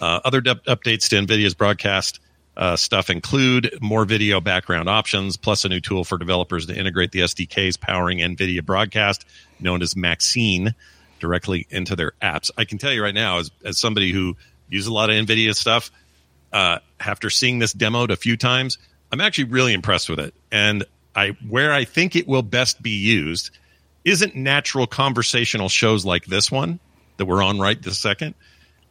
Uh, 0.00 0.20
other 0.24 0.42
updates 0.42 1.08
to 1.08 1.16
NVIDIA's 1.16 1.54
broadcast 1.54 2.20
uh, 2.56 2.76
stuff 2.76 3.10
include 3.10 3.78
more 3.80 4.04
video 4.04 4.40
background 4.40 4.88
options, 4.88 5.36
plus 5.36 5.64
a 5.64 5.68
new 5.68 5.80
tool 5.80 6.04
for 6.04 6.18
developers 6.18 6.66
to 6.66 6.76
integrate 6.76 7.12
the 7.12 7.20
SDKs 7.20 7.78
powering 7.78 8.18
NVIDIA 8.18 8.64
broadcast, 8.64 9.26
known 9.60 9.82
as 9.82 9.94
Maxine, 9.94 10.74
directly 11.18 11.66
into 11.70 11.96
their 11.96 12.12
apps. 12.22 12.50
I 12.56 12.64
can 12.64 12.78
tell 12.78 12.92
you 12.92 13.02
right 13.02 13.14
now, 13.14 13.38
as, 13.38 13.50
as 13.64 13.78
somebody 13.78 14.12
who 14.12 14.36
uses 14.68 14.88
a 14.88 14.92
lot 14.92 15.10
of 15.10 15.16
NVIDIA 15.16 15.54
stuff, 15.54 15.90
uh, 16.52 16.78
after 17.00 17.30
seeing 17.30 17.58
this 17.58 17.74
demoed 17.74 18.10
a 18.10 18.16
few 18.16 18.36
times, 18.36 18.78
I'm 19.12 19.20
actually 19.20 19.44
really 19.44 19.74
impressed 19.74 20.08
with 20.08 20.20
it. 20.20 20.34
And 20.50 20.84
I 21.14 21.36
where 21.48 21.72
I 21.72 21.84
think 21.84 22.16
it 22.16 22.26
will 22.26 22.42
best 22.42 22.82
be 22.82 22.90
used 22.90 23.50
isn't 24.04 24.36
natural 24.36 24.86
conversational 24.86 25.68
shows 25.68 26.04
like 26.04 26.26
this 26.26 26.50
one 26.50 26.78
that 27.16 27.26
we're 27.26 27.42
on 27.42 27.58
right 27.58 27.80
this 27.80 27.98
second. 27.98 28.34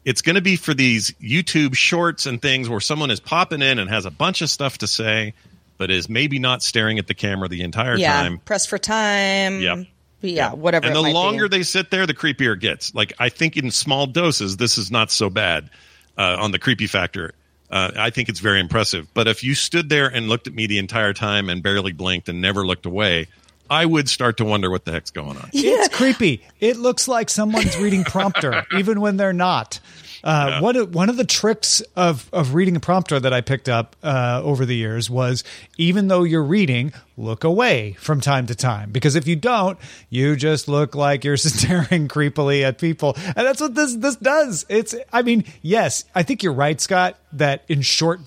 It's 0.06 0.22
going 0.22 0.36
to 0.36 0.41
be 0.41 0.56
for 0.56 0.74
these 0.74 1.12
YouTube 1.13 1.76
shorts 1.76 2.28
and 2.28 2.41
things 2.41 2.70
where 2.70 2.80
someone 2.80 3.12
is 3.12 3.20
popping 3.20 3.62
in 3.62 3.80
and 3.80 3.89
has 3.89 4.06
a 4.06 4.12
bunch 4.12 4.41
of 4.41 4.50
stuff 4.50 4.78
to 4.78 4.88
say, 4.88 5.34
but 5.78 5.91
is 5.91 6.08
maybe 6.08 6.39
not 6.39 6.63
staring 6.63 7.00
at 7.00 7.08
the 7.08 7.15
camera 7.15 7.48
the 7.48 7.62
entire 7.62 7.98
yeah, 7.98 8.22
time. 8.22 8.38
press 8.39 8.65
for 8.65 8.78
time. 8.78 9.60
Yep. 9.60 9.88
Yeah, 10.22 10.54
whatever. 10.54 10.86
And 10.86 10.94
it 10.94 10.98
the 10.98 11.04
might 11.04 11.10
be. 11.10 11.13
longer 11.13 11.50
they 11.50 11.63
sit 11.63 11.91
there, 11.91 12.06
the 12.06 12.13
creepier 12.13 12.54
it 12.54 12.60
gets. 12.60 12.94
Like 12.96 13.13
I 13.20 13.30
think 13.30 13.58
in 13.58 13.72
small 13.72 14.08
doses, 14.08 14.58
this 14.58 14.78
is 14.78 14.91
not 14.91 15.12
so 15.12 15.30
bad 15.30 15.70
uh, 16.18 16.38
on 16.39 16.52
the 16.52 16.60
creepy 16.60 16.88
factor. 16.88 17.34
Uh, 17.70 17.91
I 17.98 18.10
think 18.12 18.30
it's 18.30 18.39
very 18.39 18.60
impressive. 18.60 19.12
But 19.13 19.28
if 19.28 19.44
you 19.44 19.56
stood 19.56 19.89
there 19.89 20.08
and 20.08 20.30
looked 20.30 20.48
at 20.48 20.54
me 20.54 20.68
the 20.68 20.78
entire 20.78 21.13
time 21.13 21.50
and 21.50 21.63
barely 21.63 21.94
blinked 21.94 22.30
and 22.30 22.41
never 22.41 22.65
looked 22.65 22.86
away, 22.86 23.28
I 23.69 23.86
would 23.86 24.10
start 24.10 24.38
to 24.38 24.45
wonder 24.45 24.69
what 24.69 24.86
the 24.86 24.91
heck's 24.91 25.12
going 25.12 25.38
on. 25.38 25.49
It's 25.54 25.95
creepy. 25.95 26.43
It 26.60 26.78
looks 26.78 27.08
like 27.08 27.30
someone's 27.30 27.78
reading 27.78 28.04
prompter, 28.04 28.65
even 28.78 29.01
when 29.01 29.17
they're 29.17 29.34
not. 29.34 29.80
Uh, 30.23 30.60
one 30.60 30.75
of 30.75 30.95
one 30.95 31.08
of 31.08 31.17
the 31.17 31.23
tricks 31.23 31.82
of 31.95 32.28
of 32.34 32.56
reading 32.56 32.75
a 32.75 32.80
prompter 32.80 33.19
that 33.19 33.32
I 33.32 33.41
picked 33.41 33.69
up 33.69 33.95
uh, 34.01 34.41
over 34.43 34.65
the 34.65 34.75
years 34.75 35.08
was 35.08 35.43
even 35.78 36.08
though 36.08 36.23
you're 36.23 36.43
reading, 36.43 36.93
look 37.15 37.43
away 37.43 37.93
from 37.99 38.21
time 38.21 38.47
to 38.47 38.56
time 38.56 38.89
because 38.91 39.15
if 39.15 39.28
you 39.28 39.36
don't, 39.36 39.78
you 40.10 40.36
just 40.36 40.67
look 40.67 40.95
like 40.95 41.23
you're 41.23 41.38
staring 41.38 42.08
creepily 42.08 42.63
at 42.63 42.80
people, 42.80 43.15
and 43.17 43.45
that's 43.45 43.62
what 43.62 43.75
this 43.75 43.95
this 43.97 44.15
does. 44.15 44.65
It's 44.67 44.95
I 45.13 45.21
mean, 45.21 45.43
yes, 45.62 46.06
I 46.15 46.23
think 46.23 46.41
you're 46.41 46.54
right, 46.54 46.82
Scott, 46.82 47.19
that 47.34 47.63
in 47.67 47.84
short 47.84 48.19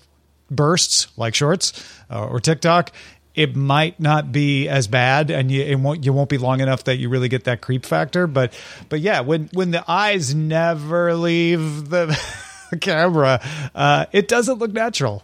bursts 0.50 1.08
like 1.16 1.34
shorts 1.34 1.72
uh, 2.10 2.26
or 2.26 2.38
TikTok, 2.40 2.92
it 3.38 3.54
might 3.54 4.00
not 4.00 4.32
be 4.32 4.68
as 4.68 4.88
bad, 4.88 5.30
and 5.30 5.48
you 5.48 5.78
won't 5.78 6.04
you 6.04 6.12
won't 6.12 6.28
be 6.28 6.38
long 6.38 6.60
enough 6.60 6.82
that 6.84 6.96
you 6.96 7.08
really 7.08 7.28
get 7.28 7.44
that 7.44 7.60
creep 7.60 7.86
factor. 7.86 8.26
But 8.26 8.52
but 8.88 8.98
yeah, 8.98 9.20
when 9.20 9.48
when 9.52 9.70
the 9.70 9.88
eyes 9.88 10.34
never 10.34 11.14
leave 11.14 11.88
the 11.88 12.20
camera, 12.80 13.40
uh, 13.76 14.06
it 14.10 14.26
doesn't 14.26 14.58
look 14.58 14.72
natural. 14.72 15.22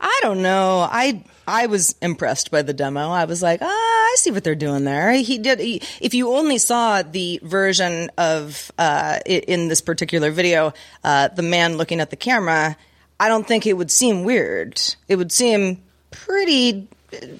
I 0.00 0.18
don't 0.22 0.40
know. 0.40 0.88
I 0.90 1.22
I 1.46 1.66
was 1.66 1.96
impressed 2.00 2.50
by 2.50 2.62
the 2.62 2.72
demo. 2.72 3.10
I 3.10 3.26
was 3.26 3.42
like, 3.42 3.60
ah, 3.60 3.66
I 3.66 4.14
see 4.16 4.30
what 4.30 4.42
they're 4.42 4.54
doing 4.54 4.84
there. 4.84 5.12
He 5.12 5.36
did. 5.36 5.60
He, 5.60 5.82
if 6.00 6.14
you 6.14 6.34
only 6.34 6.56
saw 6.56 7.02
the 7.02 7.40
version 7.42 8.10
of 8.16 8.72
uh, 8.78 9.18
in 9.26 9.68
this 9.68 9.82
particular 9.82 10.30
video, 10.30 10.72
uh, 11.04 11.28
the 11.28 11.42
man 11.42 11.76
looking 11.76 12.00
at 12.00 12.08
the 12.08 12.16
camera, 12.16 12.74
I 13.20 13.28
don't 13.28 13.46
think 13.46 13.66
it 13.66 13.74
would 13.74 13.90
seem 13.90 14.24
weird. 14.24 14.80
It 15.08 15.16
would 15.16 15.30
seem 15.30 15.82
pretty. 16.10 16.88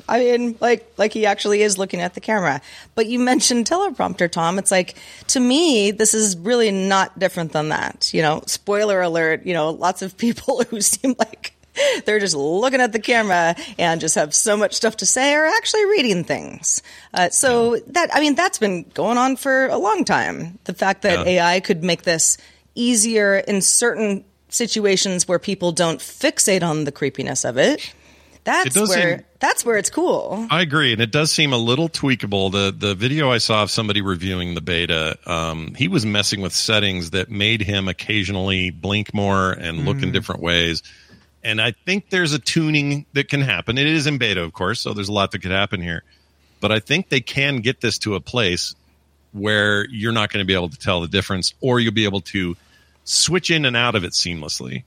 I 0.08 0.18
mean, 0.20 0.56
like 0.60 0.90
like 0.96 1.12
he 1.12 1.26
actually 1.26 1.62
is 1.62 1.76
looking 1.78 2.00
at 2.00 2.14
the 2.14 2.20
camera. 2.20 2.60
But 2.94 3.06
you 3.06 3.18
mentioned 3.18 3.66
teleprompter, 3.66 4.30
Tom. 4.30 4.58
It's 4.58 4.70
like 4.70 4.96
to 5.28 5.40
me, 5.40 5.90
this 5.90 6.14
is 6.14 6.36
really 6.36 6.70
not 6.70 7.18
different 7.18 7.52
than 7.52 7.68
that. 7.68 8.12
You 8.14 8.22
know, 8.22 8.42
spoiler 8.46 9.00
alert. 9.02 9.44
You 9.44 9.54
know, 9.54 9.70
lots 9.70 10.02
of 10.02 10.16
people 10.16 10.62
who 10.64 10.80
seem 10.80 11.14
like 11.18 11.54
they're 12.06 12.18
just 12.18 12.34
looking 12.34 12.80
at 12.80 12.92
the 12.92 12.98
camera 12.98 13.54
and 13.78 14.00
just 14.00 14.14
have 14.16 14.34
so 14.34 14.56
much 14.56 14.74
stuff 14.74 14.96
to 14.96 15.06
say 15.06 15.34
are 15.34 15.46
actually 15.46 15.84
reading 15.86 16.24
things. 16.24 16.82
Uh, 17.14 17.28
so 17.30 17.76
that 17.88 18.10
I 18.12 18.20
mean, 18.20 18.34
that's 18.34 18.58
been 18.58 18.84
going 18.94 19.18
on 19.18 19.36
for 19.36 19.66
a 19.66 19.76
long 19.76 20.04
time. 20.04 20.58
The 20.64 20.74
fact 20.74 21.02
that 21.02 21.26
Yeah. 21.26 21.44
AI 21.44 21.60
could 21.60 21.84
make 21.84 22.02
this 22.02 22.38
easier 22.74 23.36
in 23.36 23.60
certain 23.60 24.24
situations 24.48 25.28
where 25.28 25.38
people 25.38 25.72
don't 25.72 26.00
fixate 26.00 26.62
on 26.62 26.84
the 26.84 26.92
creepiness 26.92 27.44
of 27.44 27.58
it. 27.58 27.92
That's 28.48 28.76
where 28.76 29.18
seem- 29.18 29.26
that's 29.40 29.64
where 29.64 29.76
it's 29.76 29.90
cool. 29.90 30.46
I 30.50 30.62
agree, 30.62 30.92
and 30.92 31.02
it 31.02 31.10
does 31.10 31.30
seem 31.30 31.52
a 31.52 31.58
little 31.58 31.88
tweakable. 31.88 32.50
The 32.50 32.74
the 32.76 32.94
video 32.94 33.30
I 33.30 33.38
saw 33.38 33.62
of 33.62 33.70
somebody 33.70 34.00
reviewing 34.00 34.54
the 34.54 34.60
beta, 34.60 35.18
um, 35.26 35.74
he 35.74 35.86
was 35.86 36.06
messing 36.06 36.40
with 36.40 36.54
settings 36.54 37.10
that 37.10 37.30
made 37.30 37.60
him 37.60 37.88
occasionally 37.88 38.70
blink 38.70 39.12
more 39.12 39.52
and 39.52 39.84
look 39.84 40.02
in 40.02 40.12
different 40.12 40.42
ways. 40.42 40.82
And 41.44 41.60
I 41.60 41.72
think 41.86 42.10
there's 42.10 42.32
a 42.32 42.38
tuning 42.38 43.06
that 43.12 43.28
can 43.28 43.40
happen. 43.42 43.78
It 43.78 43.86
is 43.86 44.06
in 44.06 44.18
beta, 44.18 44.42
of 44.42 44.52
course, 44.52 44.80
so 44.80 44.92
there's 44.92 45.08
a 45.08 45.12
lot 45.12 45.30
that 45.32 45.40
could 45.40 45.52
happen 45.52 45.80
here. 45.80 46.02
But 46.60 46.72
I 46.72 46.80
think 46.80 47.10
they 47.10 47.20
can 47.20 47.60
get 47.60 47.80
this 47.80 47.98
to 47.98 48.16
a 48.16 48.20
place 48.20 48.74
where 49.32 49.86
you're 49.88 50.12
not 50.12 50.32
going 50.32 50.42
to 50.42 50.46
be 50.46 50.54
able 50.54 50.70
to 50.70 50.78
tell 50.78 51.00
the 51.00 51.08
difference, 51.08 51.54
or 51.60 51.80
you'll 51.80 51.92
be 51.92 52.04
able 52.04 52.22
to 52.22 52.56
switch 53.04 53.50
in 53.50 53.64
and 53.64 53.76
out 53.76 53.94
of 53.94 54.04
it 54.04 54.12
seamlessly. 54.12 54.84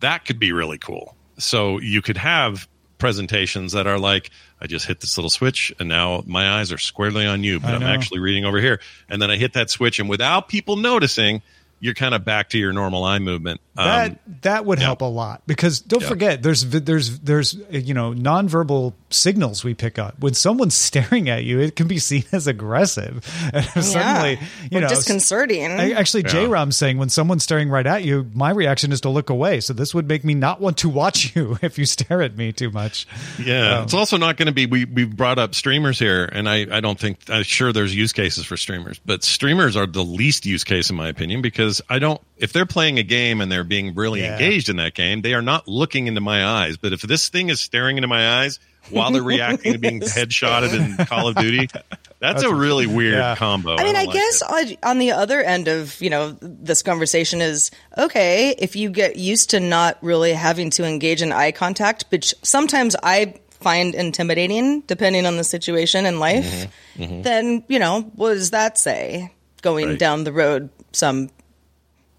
That 0.00 0.24
could 0.24 0.38
be 0.38 0.52
really 0.52 0.78
cool. 0.78 1.14
So 1.38 1.78
you 1.80 2.00
could 2.00 2.16
have 2.16 2.66
presentations 2.98 3.72
that 3.72 3.86
are 3.86 3.98
like, 3.98 4.30
I 4.60 4.66
just 4.66 4.86
hit 4.86 5.00
this 5.00 5.16
little 5.18 5.30
switch 5.30 5.72
and 5.78 5.88
now 5.88 6.22
my 6.26 6.58
eyes 6.58 6.72
are 6.72 6.78
squarely 6.78 7.26
on 7.26 7.44
you, 7.44 7.60
but 7.60 7.74
I'm 7.74 7.82
actually 7.82 8.20
reading 8.20 8.44
over 8.44 8.58
here. 8.60 8.80
And 9.08 9.20
then 9.20 9.30
I 9.30 9.36
hit 9.36 9.52
that 9.52 9.70
switch, 9.70 9.98
and 9.98 10.08
without 10.08 10.48
people 10.48 10.76
noticing, 10.76 11.42
you're 11.80 11.94
kind 11.94 12.14
of 12.14 12.24
back 12.24 12.50
to 12.50 12.58
your 12.58 12.72
normal 12.72 13.04
eye 13.04 13.18
movement. 13.18 13.60
That 13.76 14.10
Um, 14.12 14.18
that 14.42 14.64
would 14.64 14.78
yeah. 14.78 14.86
help 14.86 15.02
a 15.02 15.04
lot 15.04 15.42
because 15.46 15.80
don't 15.80 16.00
Yeah. 16.02 16.08
forget 16.08 16.42
there's 16.42 16.62
vi- 16.62 16.78
there's 16.78 17.18
there's 17.18 17.54
uh, 17.54 17.76
you 17.76 17.92
know 17.92 18.12
nonverbal 18.14 18.94
signals 19.10 19.62
we 19.64 19.74
pick 19.74 19.98
up 19.98 20.14
when 20.18 20.32
someone's 20.32 20.74
staring 20.88 21.28
at 21.28 21.44
you. 21.44 21.60
It 21.60 21.76
can 21.76 21.86
be 21.86 21.98
seen 21.98 22.24
as 22.32 22.46
aggressive, 22.46 23.22
and 23.52 23.66
if 23.76 23.84
suddenly 23.84 24.38
you 24.70 24.78
Or 24.78 24.80
know 24.82 24.88
disconcerting. 24.88 25.66
I- 25.72 25.90
Actually, 25.92 26.22
Yeah. 26.22 26.28
J 26.30 26.46
Ram 26.46 26.72
saying 26.72 26.96
when 26.98 27.08
someone's 27.10 27.42
staring 27.42 27.68
right 27.68 27.86
at 27.86 28.02
you, 28.04 28.30
my 28.34 28.50
reaction 28.50 28.92
is 28.92 29.00
to 29.02 29.10
look 29.10 29.28
away. 29.28 29.60
So 29.60 29.72
this 29.74 29.94
would 29.94 30.08
make 30.08 30.24
me 30.24 30.34
not 30.34 30.60
want 30.60 30.78
to 30.78 30.88
watch 30.88 31.32
you 31.36 31.58
if 31.60 31.78
you 31.78 31.84
stare 31.84 32.22
at 32.22 32.36
me 32.36 32.52
too 32.52 32.70
much. 32.70 33.06
Yeah, 33.38 33.78
Um, 33.78 33.84
it's 33.84 33.94
also 33.94 34.16
not 34.16 34.38
going 34.38 34.46
to 34.46 34.52
be. 34.52 34.64
We 34.64 34.86
we 34.86 35.04
brought 35.04 35.38
up 35.38 35.54
streamers 35.54 35.98
here, 35.98 36.24
and 36.32 36.48
I 36.48 36.66
I 36.70 36.80
don't 36.80 36.98
think 36.98 37.18
I'm 37.28 37.42
sure 37.42 37.72
there's 37.74 37.94
use 37.94 38.14
cases 38.14 38.46
for 38.46 38.56
streamers, 38.56 38.98
but 39.04 39.22
streamers 39.22 39.76
are 39.76 39.86
the 39.86 40.04
least 40.04 40.46
use 40.46 40.64
case 40.64 40.88
in 40.88 40.96
my 40.96 41.08
opinion 41.08 41.42
because 41.42 41.65
I 41.88 41.98
don't. 41.98 42.20
If 42.36 42.52
they're 42.52 42.66
playing 42.66 42.98
a 42.98 43.02
game 43.02 43.40
and 43.40 43.50
they're 43.50 43.64
being 43.64 43.94
really 43.94 44.20
Yeah. 44.20 44.32
engaged 44.34 44.68
in 44.68 44.76
that 44.76 44.94
game, 44.94 45.22
they 45.22 45.34
are 45.34 45.42
not 45.42 45.66
looking 45.68 46.06
into 46.06 46.20
my 46.20 46.44
eyes. 46.44 46.76
But 46.76 46.92
if 46.92 47.02
this 47.02 47.28
thing 47.28 47.48
is 47.48 47.60
staring 47.60 47.96
into 47.96 48.08
my 48.08 48.40
eyes 48.42 48.58
while 48.90 49.10
they're 49.10 49.22
reacting 49.22 49.72
to 49.72 49.78
being 49.78 50.00
headshotted 50.16 50.72
in 50.74 51.06
Call 51.06 51.28
of 51.28 51.34
Duty, 51.36 51.68
that's, 52.20 52.42
a 52.42 52.54
really 52.54 52.86
weird 52.86 53.14
yeah. 53.14 53.36
combo. 53.36 53.74
I 53.74 53.84
mean, 53.84 53.94
don't 53.94 53.96
I 53.96 54.04
like 54.04 54.12
guess 54.14 54.42
it. 54.42 54.78
on, 54.84 54.90
on 54.90 54.98
the 54.98 55.12
other 55.12 55.40
end 55.40 55.68
of 55.68 56.00
you 56.00 56.10
know 56.10 56.36
this 56.40 56.82
conversation 56.82 57.40
is 57.40 57.70
okay 57.98 58.54
if 58.58 58.76
you 58.76 58.90
get 58.90 59.16
used 59.16 59.50
to 59.50 59.60
not 59.60 59.98
really 60.02 60.32
having 60.32 60.70
to 60.70 60.84
engage 60.84 61.22
in 61.22 61.32
eye 61.32 61.52
contact, 61.52 62.04
which 62.10 62.34
sometimes 62.42 62.94
I 63.02 63.34
find 63.60 63.94
intimidating 63.94 64.82
depending 64.82 65.24
on 65.26 65.36
the 65.38 65.44
situation 65.44 66.04
in 66.06 66.18
life. 66.20 66.44
Mm-hmm. 66.44 67.02
Mm-hmm. 67.02 67.22
Then 67.22 67.64
you 67.68 67.78
know 67.78 68.02
what 68.14 68.34
does 68.34 68.50
that 68.50 68.78
say? 68.78 69.32
Going 69.62 69.88
Right. 69.88 69.98
down 69.98 70.22
the 70.24 70.32
road, 70.32 70.68
some 70.92 71.28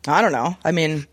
I 0.08 0.22
don't 0.22 0.32
know. 0.32 0.56
I 0.64 0.72
mean, 0.72 1.06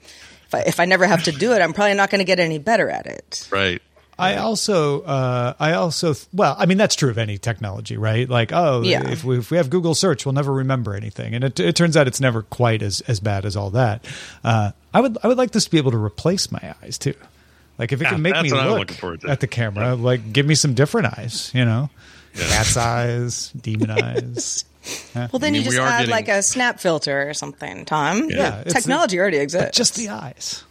if 0.46 0.54
I, 0.54 0.61
if 0.61 0.80
I 0.80 0.85
never 0.85 1.07
have 1.07 1.24
to 1.24 1.33
do 1.33 1.52
it, 1.52 1.61
I'm 1.62 1.72
probably 1.72 1.94
not 1.94 2.11
going 2.11 2.20
to 2.20 2.24
get 2.24 2.40
any 2.40 2.59
better 2.59 2.88
at 2.90 3.07
it. 3.07 3.48
right. 3.50 3.80
I 4.16 4.37
also, 4.37 5.02
uh, 5.02 5.54
I 5.59 5.72
also, 5.72 6.14
well, 6.33 6.54
I 6.57 6.66
mean, 6.66 6.78
that's 6.78 6.94
true 6.94 7.11
of 7.11 7.18
any 7.18 7.37
technology, 7.37 7.96
right? 7.96 8.28
Like, 8.28 8.52
oh, 8.52 8.83
Yeah. 8.83 9.09
if, 9.11 9.24
we, 9.24 9.38
if 9.38 9.50
we 9.50 9.57
have 9.57 9.70
Google 9.70 9.92
search, 9.96 10.24
we'll 10.24 10.35
never 10.35 10.52
remember 10.52 10.94
anything. 10.94 11.35
And 11.35 11.42
it, 11.42 11.59
it 11.59 11.74
turns 11.74 11.96
out 11.96 12.07
it's 12.07 12.20
never 12.20 12.42
quite 12.42 12.80
as, 12.80 13.00
as 13.09 13.18
bad 13.18 13.44
as 13.44 13.57
all 13.57 13.70
that. 13.70 14.07
Uh, 14.44 14.70
I 14.92 15.00
would, 15.00 15.18
I 15.24 15.26
would 15.26 15.37
like 15.37 15.50
this 15.50 15.64
to 15.64 15.70
be 15.72 15.78
able 15.78 15.90
to 15.90 15.96
replace 15.98 16.52
my 16.52 16.74
eyes 16.80 16.96
too. 16.96 17.14
Like 17.76 17.90
if 17.90 18.00
it 18.00 18.04
Yeah, 18.04 18.11
can 18.11 18.22
make 18.22 18.40
me 18.40 18.52
look 18.52 18.92
forward 18.92 19.24
at 19.24 19.40
the 19.40 19.48
camera, 19.48 19.96
like 19.96 20.33
give 20.33 20.46
me 20.46 20.54
some 20.54 20.74
different 20.74 21.18
eyes, 21.18 21.50
you 21.52 21.64
know, 21.64 21.90
cat's 22.37 22.76
eyes, 22.76 23.50
demon 23.61 23.90
eyes. 23.90 24.64
Well, 25.14 25.29
then 25.38 25.53
mean, 25.53 25.62
you 25.62 25.64
just 25.70 25.79
add 25.79 26.01
getting- 26.01 26.11
like 26.11 26.29
a 26.29 26.42
snap 26.42 26.81
filter 26.81 27.29
or 27.29 27.35
something, 27.35 27.85
Tom. 27.85 28.29
Yeah, 28.31 28.61
it's 28.61 28.75
the- 28.75 28.81
technology 28.81 29.18
already 29.18 29.38
exists. 29.38 29.66
But 29.66 29.75
just 29.75 29.94
the 29.97 30.11
eyes. 30.11 30.64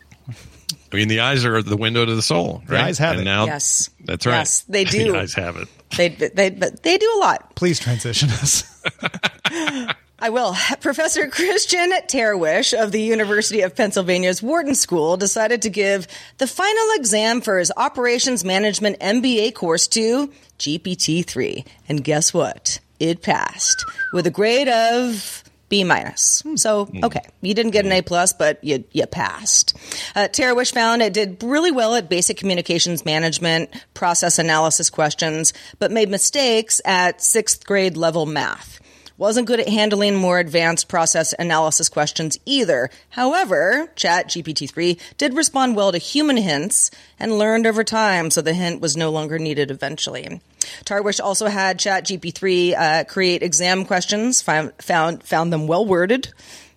I 0.91 0.95
mean, 0.95 1.07
the 1.07 1.21
eyes 1.21 1.43
are 1.43 1.63
the 1.63 1.75
window 1.77 2.05
to 2.05 2.13
the 2.15 2.21
soul. 2.21 2.61
Right? 2.67 2.83
eyes 2.83 2.99
have 2.99 3.13
and 3.13 3.21
it. 3.21 3.25
Now, 3.25 3.45
Yes. 3.45 3.89
that's 4.05 4.25
right. 4.27 4.39
Yes, 4.39 4.61
they 4.69 4.83
do. 4.83 5.11
the 5.13 5.19
eyes 5.19 5.33
have 5.33 5.57
it. 5.57 5.67
They 5.97 6.09
they 6.09 6.49
but 6.51 6.83
they 6.83 6.97
do 6.97 7.11
a 7.15 7.19
lot. 7.19 7.55
Please 7.55 7.79
transition 7.79 8.29
us. 8.29 8.63
I 10.19 10.29
will. 10.29 10.55
Professor 10.79 11.27
Christian 11.27 11.91
Terwiesch 12.07 12.73
of 12.73 12.91
the 12.93 13.01
University 13.01 13.61
of 13.61 13.75
Pennsylvania's 13.75 14.41
Wharton 14.41 14.73
School 14.75 15.17
decided 15.17 15.63
to 15.63 15.69
give 15.69 16.07
the 16.37 16.47
final 16.47 16.87
exam 16.95 17.41
for 17.41 17.57
his 17.59 17.71
Operations 17.75 18.45
Management 18.45 18.99
MBA 19.01 19.53
course 19.53 19.87
to 19.89 20.31
GPT-3. 20.59 21.65
And 21.89 22.03
guess 22.05 22.33
what? 22.33 22.79
It 23.03 23.21
passed 23.21 23.83
with 24.13 24.25
a 24.27 24.31
grade 24.31 24.69
of 24.69 25.43
B 25.67 25.83
minus. 25.83 26.41
Hmm. 26.41 26.55
So, 26.55 26.85
hmm. 26.85 27.03
okay, 27.03 27.27
you 27.41 27.53
didn't 27.53 27.71
get 27.71 27.83
an 27.83 27.91
A 27.91 27.99
hmm. 27.99 28.05
plus, 28.05 28.31
but 28.31 28.63
you, 28.63 28.85
you 28.93 29.05
passed. 29.05 29.75
Uh, 30.15 30.29
Terwiesch 30.31 30.73
found 30.73 31.01
it 31.01 31.11
did 31.11 31.43
really 31.43 31.71
well 31.71 31.95
at 31.95 32.07
basic 32.07 32.37
communications 32.37 33.03
management, 33.03 33.71
process 33.93 34.39
analysis 34.39 34.89
questions, 34.89 35.51
but 35.79 35.91
made 35.91 36.09
mistakes 36.09 36.79
at 36.85 37.21
sixth 37.21 37.65
grade 37.65 37.97
level 37.97 38.25
math. 38.25 38.79
Wasn't 39.17 39.47
good 39.47 39.59
at 39.59 39.67
handling 39.67 40.15
more 40.15 40.39
advanced 40.39 40.87
process 40.87 41.33
analysis 41.37 41.89
questions 41.89 42.37
either. 42.45 42.89
However, 43.09 43.91
Chat 43.95 44.27
GPT-3 44.27 44.99
did 45.17 45.35
respond 45.35 45.75
well 45.75 45.91
to 45.91 45.97
human 45.97 46.37
hints 46.37 46.89
and 47.19 47.37
learned 47.37 47.67
over 47.67 47.83
time, 47.83 48.31
so 48.31 48.41
the 48.41 48.53
hint 48.53 48.81
was 48.81 48.95
no 48.95 49.11
longer 49.11 49.37
needed 49.37 49.69
eventually. 49.69 50.39
Terwiesch 50.85 51.19
also 51.23 51.47
had 51.47 51.79
Chat 51.79 52.05
GPT-3 52.05 52.73
uh, 52.77 53.03
create 53.05 53.43
exam 53.43 53.85
questions, 53.85 54.41
found, 54.41 54.73
found, 54.79 55.23
found 55.23 55.51
them 55.53 55.67
well 55.67 55.85
worded. 55.85 56.33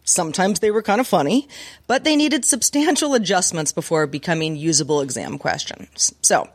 Sometimes 0.07 0.61
they 0.61 0.71
were 0.71 0.83
kind 0.83 1.01
of 1.01 1.07
funny, 1.07 1.49
but 1.89 2.05
they 2.05 2.15
needed 2.15 2.45
substantial 2.45 3.15
adjustments 3.15 3.73
before 3.73 4.07
becoming 4.07 4.55
usable 4.55 5.01
exam 5.01 5.37
questions. 5.37 6.15
So, 6.23 6.49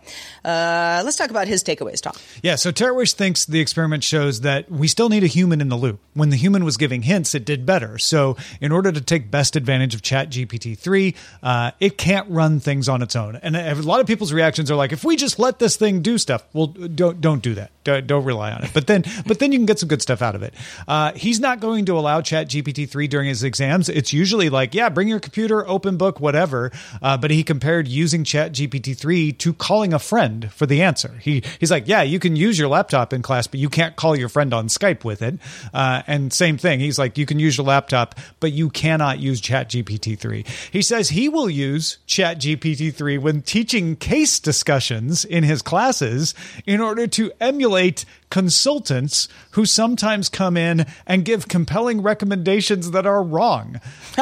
uh, 0.45 1.01
let's 1.03 1.17
talk 1.17 1.29
about 1.29 1.47
his 1.47 1.61
takeaways, 1.61 2.01
Tom. 2.01 2.13
Yeah, 2.41 2.55
so 2.55 2.71
Terwiesch 2.71 3.13
thinks 3.13 3.45
the 3.45 3.59
experiment 3.59 4.05
shows 4.05 4.41
that 4.41 4.71
we 4.71 4.87
still 4.87 5.09
need 5.09 5.23
a 5.23 5.27
human 5.27 5.59
in 5.59 5.67
the 5.67 5.75
loop. 5.75 5.99
When 6.13 6.29
the 6.29 6.37
human 6.37 6.63
was 6.63 6.77
giving 6.77 7.01
hints, 7.01 7.35
it 7.35 7.43
did 7.43 7.65
better. 7.65 7.99
So, 7.99 8.37
in 8.61 8.71
order 8.71 8.91
to 8.91 9.01
take 9.01 9.29
best 9.29 9.57
advantage 9.57 9.93
of 9.93 10.01
Chat 10.01 10.29
GPT 10.29 10.77
3, 10.77 11.13
uh, 11.43 11.71
it 11.81 11.97
can't 11.97 12.29
run 12.29 12.61
things 12.61 12.87
on 12.87 13.01
its 13.01 13.17
own. 13.17 13.35
And 13.35 13.57
a 13.57 13.75
lot 13.75 13.99
of 13.99 14.07
people's 14.07 14.31
reactions 14.31 14.71
are 14.71 14.75
like, 14.75 14.93
if 14.93 15.03
we 15.03 15.17
just 15.17 15.39
let 15.39 15.59
this 15.59 15.75
thing 15.75 16.01
do 16.01 16.17
stuff, 16.17 16.43
well, 16.53 16.67
don't 16.67 17.19
don't 17.19 17.43
do 17.43 17.53
that. 17.55 17.71
Don't, 17.83 18.05
don't 18.07 18.23
rely 18.23 18.51
on 18.51 18.63
it. 18.63 18.71
But 18.73 18.87
then, 18.87 19.03
but 19.25 19.39
then 19.39 19.51
you 19.51 19.59
can 19.59 19.65
get 19.65 19.79
some 19.79 19.89
good 19.89 20.01
stuff 20.01 20.21
out 20.21 20.35
of 20.35 20.43
it. 20.43 20.53
Uh, 20.87 21.13
he's 21.13 21.39
not 21.39 21.59
going 21.59 21.85
to 21.85 21.97
allow 21.97 22.21
Chat 22.21 22.47
GPT 22.47 22.87
3 22.87 23.07
during 23.07 23.27
his 23.27 23.40
exams. 23.43 23.89
It's 23.89 24.13
usually 24.13 24.49
like, 24.49 24.73
yeah, 24.73 24.89
bring 24.89 25.07
your 25.07 25.19
computer, 25.19 25.67
open 25.67 25.97
book, 25.97 26.19
whatever. 26.19 26.71
Uh, 27.01 27.17
but 27.17 27.31
he 27.31 27.43
compared 27.43 27.87
using 27.87 28.23
Chat 28.23 28.53
GPT 28.53 28.97
3 28.97 29.31
to 29.33 29.53
calling 29.53 29.93
a 29.93 29.99
friend 29.99 30.51
for 30.51 30.65
the 30.65 30.81
answer. 30.81 31.15
He 31.21 31.43
he's 31.59 31.71
like, 31.71 31.87
yeah, 31.87 32.01
you 32.01 32.19
can 32.19 32.35
use 32.35 32.57
your 32.57 32.67
laptop 32.67 33.13
in 33.13 33.21
class, 33.21 33.47
but 33.47 33.59
you 33.59 33.69
can't 33.69 33.95
call 33.95 34.15
your 34.17 34.29
friend 34.29 34.53
on 34.53 34.67
Skype 34.67 35.03
with 35.03 35.21
it. 35.21 35.39
Uh, 35.73 36.01
and 36.07 36.31
same 36.31 36.57
thing. 36.57 36.79
He's 36.79 36.99
like, 36.99 37.17
you 37.17 37.25
can 37.25 37.39
use 37.39 37.57
your 37.57 37.65
laptop, 37.65 38.15
but 38.39 38.51
you 38.51 38.69
cannot 38.69 39.19
use 39.19 39.41
Chat 39.41 39.69
GPT 39.69 40.17
3. 40.17 40.45
He 40.71 40.81
says 40.81 41.09
he 41.09 41.29
will 41.29 41.49
use 41.49 41.97
Chat 42.05 42.39
GPT 42.39 42.93
3 42.93 43.17
when 43.17 43.41
teaching 43.41 43.95
case 43.95 44.39
discussions 44.39 45.25
in 45.25 45.43
his 45.43 45.61
classes 45.61 46.33
in 46.65 46.81
order 46.81 47.07
to 47.07 47.31
emulate 47.39 48.05
consultants 48.31 49.27
who 49.51 49.65
sometimes 49.65 50.29
come 50.29 50.57
in 50.57 50.85
and 51.05 51.23
give 51.23 51.47
compelling 51.47 52.01
recommendations 52.01 52.91
that 52.91 53.05
are 53.05 53.21
wrong. 53.21 53.79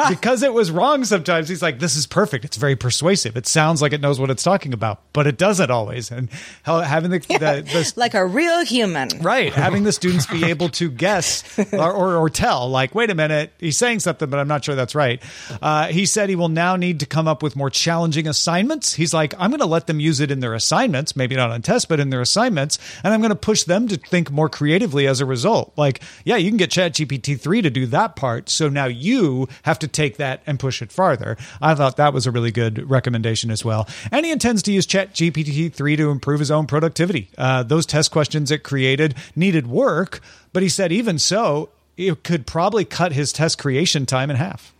because 0.08 0.42
it 0.42 0.52
was 0.52 0.70
wrong 0.70 1.04
sometimes, 1.04 1.48
he's 1.48 1.62
like, 1.62 1.78
this 1.78 1.96
is 1.96 2.06
perfect. 2.06 2.44
It's 2.44 2.56
very 2.56 2.76
persuasive. 2.76 3.36
It 3.36 3.46
sounds 3.46 3.80
like 3.80 3.92
it 3.92 4.00
knows 4.00 4.20
what 4.20 4.28
it's 4.28 4.42
talking 4.42 4.74
about, 4.74 5.00
but 5.12 5.26
it 5.26 5.38
doesn't 5.38 5.70
always. 5.70 6.10
And 6.10 6.28
having 6.64 7.12
the, 7.12 7.18
the, 7.28 7.62
the 7.62 7.92
like 7.96 8.14
a 8.14 8.26
real 8.26 8.64
human. 8.64 9.08
Right. 9.20 9.52
Having 9.52 9.84
the 9.84 9.92
students 9.92 10.26
be 10.26 10.44
able 10.50 10.68
to 10.70 10.90
guess 10.90 11.58
or, 11.72 11.92
or, 11.92 12.16
or, 12.16 12.30
tell, 12.30 12.68
like, 12.68 12.94
wait 12.94 13.10
a 13.10 13.14
minute, 13.14 13.52
he's 13.58 13.76
saying 13.76 14.00
something, 14.00 14.28
but 14.28 14.38
I'm 14.38 14.48
not 14.48 14.64
sure 14.64 14.74
that's 14.74 14.94
right. 14.94 15.22
Uh, 15.62 15.86
he 15.86 16.04
said 16.06 16.28
he 16.28 16.36
will 16.36 16.48
now 16.48 16.76
need 16.76 17.00
to 17.00 17.06
come 17.06 17.28
up 17.28 17.42
with 17.42 17.54
more 17.54 17.70
challenging 17.70 18.26
assignments. 18.26 18.94
He's 18.94 19.14
like, 19.14 19.34
I'm 19.38 19.50
going 19.50 19.60
to 19.60 19.66
let 19.66 19.86
them 19.86 20.00
use 20.00 20.18
it 20.18 20.32
in 20.32 20.40
their 20.40 20.54
assignments, 20.54 21.14
maybe 21.14 21.36
not 21.36 21.50
on 21.50 21.62
tests, 21.62 21.86
but 21.86 22.00
in 22.00 22.10
their 22.10 22.20
assignments. 22.20 22.78
And 23.04 23.14
I'm 23.14 23.20
going 23.20 23.30
to 23.30 23.36
push 23.36 23.64
them 23.64 23.86
to 23.88 23.99
think 24.06 24.30
more 24.30 24.48
creatively 24.48 25.06
as 25.06 25.20
a 25.20 25.26
result. 25.26 25.72
Like, 25.76 26.00
yeah, 26.24 26.36
you 26.36 26.50
can 26.50 26.56
get 26.56 26.70
ChatGPT 26.70 27.38
3 27.38 27.62
to 27.62 27.70
do 27.70 27.86
that 27.86 28.16
part. 28.16 28.48
So 28.48 28.68
now 28.68 28.86
you 28.86 29.48
have 29.62 29.78
to 29.80 29.88
take 29.88 30.16
that 30.16 30.42
and 30.46 30.58
push 30.58 30.82
it 30.82 30.92
farther. 30.92 31.36
I 31.60 31.74
thought 31.74 31.96
that 31.96 32.12
was 32.12 32.26
a 32.26 32.30
really 32.30 32.50
good 32.50 32.88
recommendation 32.90 33.50
as 33.50 33.64
well. 33.64 33.88
And 34.10 34.24
he 34.24 34.32
intends 34.32 34.62
to 34.64 34.72
use 34.72 34.86
ChatGPT 34.86 35.72
3 35.72 35.96
to 35.96 36.10
improve 36.10 36.40
his 36.40 36.50
own 36.50 36.66
productivity. 36.66 37.28
Uh, 37.38 37.62
those 37.62 37.86
test 37.86 38.10
questions 38.10 38.50
it 38.50 38.62
created 38.62 39.14
needed 39.36 39.66
work, 39.66 40.20
but 40.52 40.62
he 40.62 40.68
said 40.68 40.92
even 40.92 41.18
so, 41.18 41.68
it 41.96 42.22
could 42.24 42.46
probably 42.46 42.84
cut 42.84 43.12
his 43.12 43.32
test 43.32 43.58
creation 43.58 44.06
time 44.06 44.30
in 44.30 44.36
half. 44.36 44.72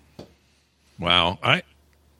Wow. 0.98 1.38
I 1.42 1.62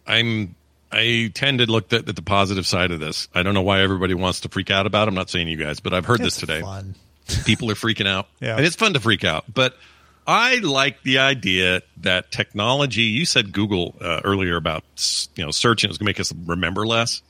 I'm 0.06 0.54
I 0.92 1.30
tend 1.34 1.58
to 1.60 1.66
look 1.70 1.92
at, 1.92 2.06
the 2.06 2.14
positive 2.22 2.66
side 2.66 2.90
of 2.90 3.00
this. 3.00 3.28
I 3.34 3.42
don't 3.42 3.54
know 3.54 3.62
why 3.62 3.80
everybody 3.80 4.14
wants 4.14 4.40
to 4.40 4.48
freak 4.48 4.70
out 4.70 4.86
about 4.86 5.06
it. 5.06 5.08
I'm 5.10 5.14
not 5.14 5.30
saying 5.30 5.48
you 5.48 5.56
guys, 5.56 5.80
but 5.80 5.94
I've 5.94 6.04
heard 6.06 6.20
it's 6.20 6.34
this 6.34 6.36
today. 6.38 6.60
Fun. 6.62 6.94
People 7.44 7.70
are 7.70 7.74
freaking 7.74 8.08
out. 8.08 8.26
yeah. 8.40 8.56
And 8.56 8.64
it's 8.66 8.76
fun 8.76 8.94
to 8.94 9.00
freak 9.00 9.22
out. 9.24 9.44
But 9.52 9.76
I 10.26 10.56
like 10.56 11.02
the 11.02 11.18
idea 11.18 11.82
that 11.98 12.30
technology, 12.32 13.02
you 13.02 13.24
said 13.24 13.52
Google 13.52 13.94
uh, 14.00 14.20
earlier 14.24 14.56
about, 14.56 14.82
you 15.36 15.44
know, 15.44 15.50
searching 15.50 15.88
was 15.88 15.98
going 15.98 16.06
to 16.06 16.10
make 16.10 16.20
us 16.20 16.32
remember 16.46 16.86
less. 16.86 17.22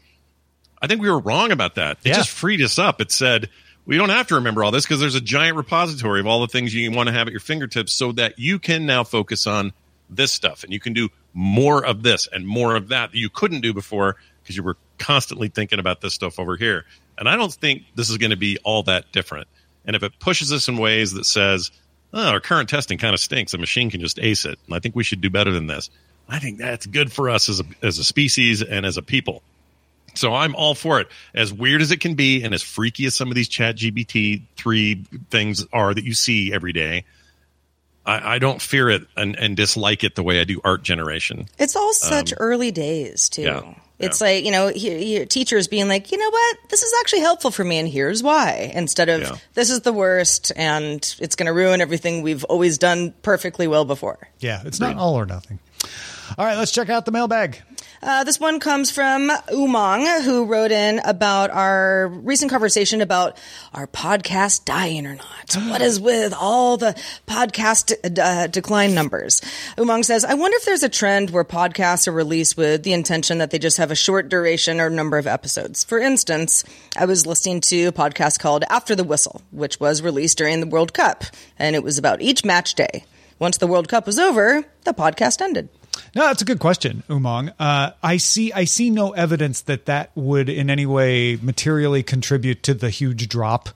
I 0.83 0.87
think 0.87 1.03
we 1.03 1.11
were 1.11 1.21
wrong 1.21 1.53
about 1.53 1.75
that. 1.75 1.99
It 2.05 2.09
Yeah. 2.11 2.15
just 2.15 2.31
freed 2.31 2.63
us 2.63 2.79
up. 2.79 3.01
It 3.03 3.13
said, 3.13 3.51
we 3.85 3.97
don't 3.99 4.09
have 4.09 4.29
to 4.29 4.37
remember 4.37 4.65
all 4.65 4.71
this 4.71 4.85
because 4.85 5.01
there's 5.01 5.15
a 5.15 5.21
giant 5.21 5.57
repository 5.57 6.21
of 6.21 6.27
all 6.27 6.41
the 6.41 6.49
things 6.49 6.75
you 6.75 6.91
want 6.93 7.09
to 7.09 7.13
have 7.13 7.27
at 7.27 7.33
your 7.33 7.41
fingertips 7.41 7.93
so 7.93 8.13
that 8.13 8.39
you 8.39 8.59
can 8.59 8.87
now 8.87 9.05
focus 9.05 9.47
on 9.47 9.73
this 10.09 10.33
stuff 10.33 10.65
and 10.65 10.73
you 10.73 10.81
can 10.81 10.93
do 10.93 11.09
more 11.33 11.85
of 11.85 12.03
this 12.03 12.29
and 12.33 12.47
more 12.47 12.77
of 12.77 12.89
that 12.89 13.13
that 13.13 13.19
you 13.19 13.31
couldn't 13.31 13.61
do 13.61 13.73
before 13.73 14.17
because 14.43 14.57
you 14.57 14.63
were 14.63 14.77
constantly 14.99 15.49
thinking 15.49 15.79
about 15.79 16.01
this 16.01 16.15
stuff 16.15 16.39
over 16.39 16.57
here. 16.57 16.85
And 17.19 17.29
I 17.29 17.37
don't 17.37 17.53
think 17.53 17.85
this 17.95 18.11
is 18.11 18.19
going 18.19 18.31
to 18.31 18.37
be 18.37 18.59
all 18.65 18.83
that 18.85 19.13
different. 19.13 19.49
And 19.85 19.97
if 19.97 20.03
it 20.03 20.19
pushes 20.19 20.53
us 20.53 20.69
in 20.69 20.77
ways 20.77 21.13
that 21.13 21.25
says, 21.25 21.71
oh, 22.13 22.29
our 22.29 22.41
current 22.41 22.69
testing 22.69 22.99
kind 22.99 23.15
of 23.15 23.21
stinks, 23.21 23.55
a 23.55 23.59
machine 23.59 23.91
can 23.91 24.01
just 24.01 24.19
ace 24.19 24.45
it. 24.45 24.59
And 24.67 24.75
I 24.75 24.79
think 24.79 24.97
we 24.97 25.05
should 25.05 25.21
do 25.21 25.31
better 25.31 25.53
than 25.53 25.67
this. 25.67 25.91
I 26.29 26.39
think 26.39 26.59
that's 26.59 26.87
good 26.87 27.13
for 27.13 27.29
us 27.29 27.49
as 27.49 27.61
a, 27.61 27.65
as 27.83 27.99
a 27.99 28.05
species 28.05 28.63
and 28.63 28.87
as 28.87 28.97
a 28.97 29.03
people. 29.03 29.43
So 30.15 30.35
I'm 30.35 30.55
all 30.55 30.75
for 30.75 31.01
it. 31.01 31.09
As 31.35 31.53
weird 31.53 31.83
as 31.83 31.91
it 31.91 32.01
can 32.01 32.15
be 32.15 32.43
and 32.43 32.53
as 32.55 32.63
freaky 32.63 33.07
as 33.07 33.15
some 33.15 33.29
of 33.29 33.35
these 33.35 33.49
chat 33.49 33.77
GPT 33.77 34.43
three 34.57 35.05
things 35.31 35.67
are 35.73 35.95
that 35.95 36.05
you 36.05 36.15
see 36.15 36.53
every 36.53 36.73
day, 36.73 37.05
I, 38.11 38.35
I 38.35 38.39
don't 38.39 38.61
fear 38.61 38.91
it 38.91 39.03
and, 39.17 39.37
and 39.37 39.57
dislike 39.57 40.05
it 40.05 40.15
the 40.15 40.23
way 40.23 40.41
I 40.41 40.45
do 40.45 40.61
art 40.65 40.83
generation. 40.83 41.47
It's 41.59 41.77
all 41.77 41.89
um, 41.89 41.93
such 41.95 42.35
early 42.37 42.71
days, 42.71 43.29
too. 43.29 43.43
yeah, 43.43 43.75
It's 43.99 44.21
yeah. 44.21 44.27
like, 44.27 44.45
you 44.45 44.51
know, 44.51 44.69
he, 44.69 45.19
he, 45.19 45.27
teachers 45.27 45.69
being 45.69 45.89
like, 45.89 46.11
you 46.11 46.19
know 46.19 46.31
what? 46.31 46.57
This 46.69 46.83
is 46.83 46.93
actually 47.01 47.21
helpful 47.21 47.51
for 47.51 47.65
me, 47.65 47.79
and 47.79 47.89
here's 47.89 48.23
why. 48.23 48.73
Instead 48.75 49.09
of, 49.09 49.21
Yeah. 49.23 49.37
this 49.55 49.71
is 49.71 49.81
the 49.83 49.93
worst, 49.93 50.51
and 50.57 50.97
it's 51.21 51.37
going 51.37 51.47
to 51.47 51.53
ruin 51.53 51.81
everything 51.81 52.23
we've 52.23 52.45
always 52.45 52.79
done 52.79 53.13
perfectly 53.23 53.67
well 53.69 53.85
before. 53.85 54.19
Yeah, 54.41 54.63
it's 54.65 54.81
not 54.81 54.97
all 54.97 55.15
or 55.15 55.27
nothing. 55.27 55.59
All 56.39 56.45
right, 56.47 56.57
let's 56.57 56.73
check 56.73 56.89
out 56.91 57.05
the 57.07 57.13
mailbag. 57.13 57.61
Uh, 58.03 58.25
this 58.25 58.41
one 58.41 58.61
comes 58.61 58.91
from 58.91 59.29
Umang, 59.53 60.23
who 60.25 60.47
wrote 60.47 60.73
in 60.73 61.01
about 61.01 61.51
our 61.51 62.09
recent 62.09 62.51
conversation 62.51 63.03
about 63.03 63.37
our 63.75 63.87
podcast 63.87 64.65
dying 64.65 65.07
or 65.07 65.17
not. 65.17 65.57
what 65.69 65.83
is 65.83 66.01
with 66.01 66.33
all 66.33 66.79
the 66.79 66.95
podcast 67.27 67.93
uh, 68.19 68.47
decline 68.47 68.95
numbers? 68.95 69.43
Umang 69.77 70.03
says, 70.03 70.25
I 70.25 70.33
wonder 70.33 70.57
if 70.57 70.65
there's 70.65 70.83
a 70.83 70.89
trend 70.89 71.29
where 71.29 71.45
podcasts 71.45 72.09
are 72.09 72.13
released 72.13 72.57
with 72.57 72.85
the 72.85 72.95
intention 72.95 73.37
that 73.39 73.51
they 73.51 73.59
just 73.59 73.77
have 73.77 73.91
a 73.91 73.97
short 73.97 74.31
duration 74.31 74.81
or 74.81 74.89
number 74.89 75.19
of 75.19 75.27
episodes. 75.27 75.85
For 75.85 75.99
instance, 75.99 76.65
I 76.97 77.05
was 77.05 77.27
listening 77.27 77.61
to 77.63 77.87
a 77.87 77.93
podcast 77.93 78.41
called 78.41 78.65
After 78.71 78.97
the 78.97 79.05
Whistle, 79.05 79.43
which 79.51 79.79
was 79.79 80.01
released 80.01 80.39
during 80.39 80.61
the 80.61 80.67
World 80.67 80.95
Cup, 80.95 81.25
and 81.59 81.77
it 81.77 81.83
was 81.83 81.99
about 81.99 82.23
each 82.23 82.47
match 82.47 82.75
day. 82.75 83.05
Once 83.39 83.59
the 83.59 83.67
World 83.67 83.89
Cup 83.89 84.07
was 84.07 84.19
over, 84.19 84.65
the 84.85 84.95
podcast 84.95 85.43
ended. 85.43 85.69
No, 86.15 86.27
that's 86.27 86.43
a 86.43 86.45
good 86.45 86.59
question, 86.61 87.03
Umang. 87.09 87.53
Uh, 87.59 87.91
I 88.03 88.17
see. 88.19 88.53
I 88.53 88.65
see 88.65 88.91
no 88.91 89.13
evidence 89.13 89.63
that 89.63 89.87
that 89.87 90.11
would 90.15 90.49
in 90.49 90.71
any 90.71 90.87
way 90.87 91.37
materially 91.41 92.03
contribute 92.03 92.63
to 92.65 92.75
the 92.75 92.91
huge 92.91 93.29
drop 93.29 93.69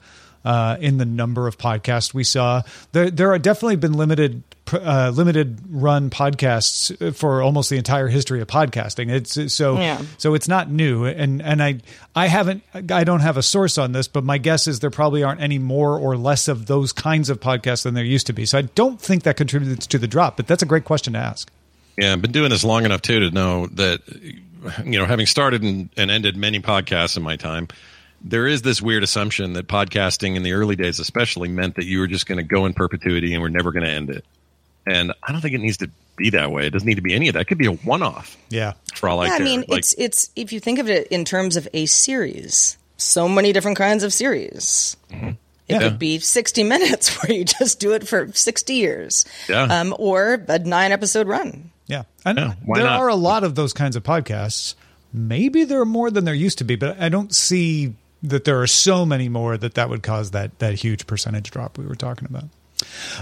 uh, 0.43 0.77
in 0.79 0.97
the 0.97 1.05
number 1.05 1.47
of 1.47 1.57
podcasts 1.57 2.13
we 2.13 2.23
saw. 2.23 2.61
There, 2.91 3.09
there 3.09 3.31
are 3.31 3.39
definitely 3.39 3.77
been 3.77 3.93
limited. 3.93 4.43
Uh, 4.73 5.11
limited 5.13 5.59
run 5.69 6.09
podcasts 6.09 7.15
for 7.15 7.43
almost 7.43 7.69
the 7.69 7.77
entire 7.77 8.07
history 8.07 8.41
of 8.41 8.47
podcasting. 8.47 9.11
It's 9.11 9.53
so 9.53 9.77
Yeah. 9.77 10.01
so 10.17 10.33
it's 10.33 10.47
not 10.47 10.71
new, 10.71 11.05
and 11.05 11.39
and 11.39 11.61
I 11.61 11.81
I 12.15 12.25
haven't 12.25 12.63
I 12.73 13.03
don't 13.03 13.19
have 13.19 13.37
a 13.37 13.43
source 13.43 13.77
on 13.77 13.91
this, 13.91 14.07
but 14.07 14.23
my 14.23 14.39
guess 14.39 14.67
is 14.67 14.79
there 14.79 14.89
probably 14.89 15.21
aren't 15.21 15.39
any 15.39 15.59
more 15.59 15.99
or 15.99 16.17
less 16.17 16.47
of 16.47 16.65
those 16.65 16.93
kinds 16.93 17.29
of 17.29 17.39
podcasts 17.39 17.83
than 17.83 17.93
there 17.93 18.03
used 18.03 18.25
to 18.25 18.33
be. 18.33 18.47
So 18.47 18.57
I 18.57 18.63
don't 18.63 18.99
think 18.99 19.21
that 19.23 19.37
contributes 19.37 19.85
to 19.85 19.99
the 19.99 20.07
drop. 20.07 20.35
But 20.35 20.47
that's 20.47 20.63
a 20.63 20.65
great 20.65 20.83
question 20.83 21.13
to 21.13 21.19
ask. 21.19 21.51
Yeah, 21.97 22.13
I've 22.13 22.21
been 22.21 22.31
doing 22.31 22.49
this 22.49 22.63
long 22.63 22.85
enough 22.85 23.01
too 23.01 23.21
to 23.21 23.31
know 23.31 23.67
that, 23.67 24.01
you 24.83 24.99
know, 24.99 25.05
having 25.05 25.25
started 25.25 25.61
and, 25.63 25.89
and 25.97 26.11
ended 26.11 26.35
many 26.35 26.59
podcasts 26.59 27.15
in 27.17 27.23
my 27.23 27.35
time, 27.37 27.67
there 28.21 28.47
is 28.47 28.63
this 28.63 28.81
weird 28.81 29.03
assumption 29.03 29.53
that 29.53 29.67
podcasting 29.67 30.35
in 30.35 30.43
the 30.43 30.53
early 30.53 30.75
days, 30.75 30.99
especially, 30.99 31.47
meant 31.47 31.75
that 31.75 31.85
you 31.85 31.99
were 31.99 32.07
just 32.07 32.25
going 32.25 32.37
to 32.37 32.43
go 32.43 32.65
in 32.65 32.73
perpetuity 32.73 33.33
and 33.33 33.41
we're 33.41 33.49
never 33.49 33.71
going 33.71 33.85
to 33.85 33.91
end 33.91 34.09
it. 34.09 34.25
And 34.87 35.13
I 35.23 35.31
don't 35.31 35.41
think 35.41 35.55
it 35.55 35.59
needs 35.61 35.77
to 35.77 35.89
be 36.17 36.31
that 36.31 36.51
way. 36.51 36.67
It 36.67 36.71
doesn't 36.71 36.87
need 36.87 36.95
to 36.95 37.01
be 37.01 37.13
any 37.13 37.27
of 37.27 37.33
that. 37.33 37.41
It 37.41 37.45
could 37.45 37.57
be 37.57 37.65
a 37.67 37.71
one-off. 37.73 38.37
Yeah. 38.49 38.73
For 38.93 39.09
all 39.09 39.19
I 39.21 39.25
yeah, 39.25 39.37
care. 39.37 39.41
I 39.41 39.43
mean, 39.43 39.59
Like, 39.67 39.79
it's 39.79 39.93
it's 39.97 40.29
if 40.35 40.53
you 40.53 40.59
think 40.59 40.79
of 40.79 40.89
it 40.89 41.07
in 41.07 41.25
terms 41.25 41.55
of 41.57 41.67
a 41.73 41.85
series, 41.85 42.77
so 42.97 43.27
many 43.27 43.51
different 43.53 43.77
kinds 43.77 44.03
of 44.03 44.13
series. 44.13 44.95
Mm-hmm. 45.11 45.27
It 45.27 45.37
Yeah. 45.67 45.79
could 45.79 45.97
be 45.99 46.19
60 46.19 46.63
minutes 46.63 47.15
where 47.23 47.35
you 47.35 47.45
just 47.45 47.79
do 47.79 47.93
it 47.93 48.07
for 48.07 48.31
60 48.31 48.73
years. 48.73 49.25
Yeah. 49.49 49.63
Um, 49.63 49.95
or 49.97 50.43
a 50.47 50.59
nine 50.59 50.91
episode 50.91 51.27
run. 51.27 51.71
Yeah. 51.87 52.03
And 52.25 52.37
Yeah, 52.37 52.53
there 52.73 52.83
not? 52.83 52.99
are 52.99 53.07
a 53.09 53.15
lot 53.15 53.43
of 53.43 53.55
those 53.55 53.73
kinds 53.73 53.95
of 53.95 54.03
podcasts. 54.03 54.75
Maybe 55.13 55.63
there 55.63 55.79
are 55.79 55.85
more 55.85 56.11
than 56.11 56.25
there 56.25 56.33
used 56.33 56.57
to 56.57 56.63
be, 56.63 56.75
but 56.75 56.99
I 56.99 57.09
don't 57.09 57.33
see 57.33 57.93
that 58.23 58.43
there 58.43 58.59
are 58.61 58.67
so 58.67 59.05
many 59.05 59.29
more 59.29 59.55
that 59.57 59.75
that 59.75 59.89
would 59.89 60.01
cause 60.03 60.31
that 60.31 60.57
that 60.59 60.73
huge 60.75 61.05
percentage 61.07 61.51
drop 61.51 61.77
we 61.77 61.85
were 61.85 61.95
talking 61.95 62.27
about. 62.29 62.45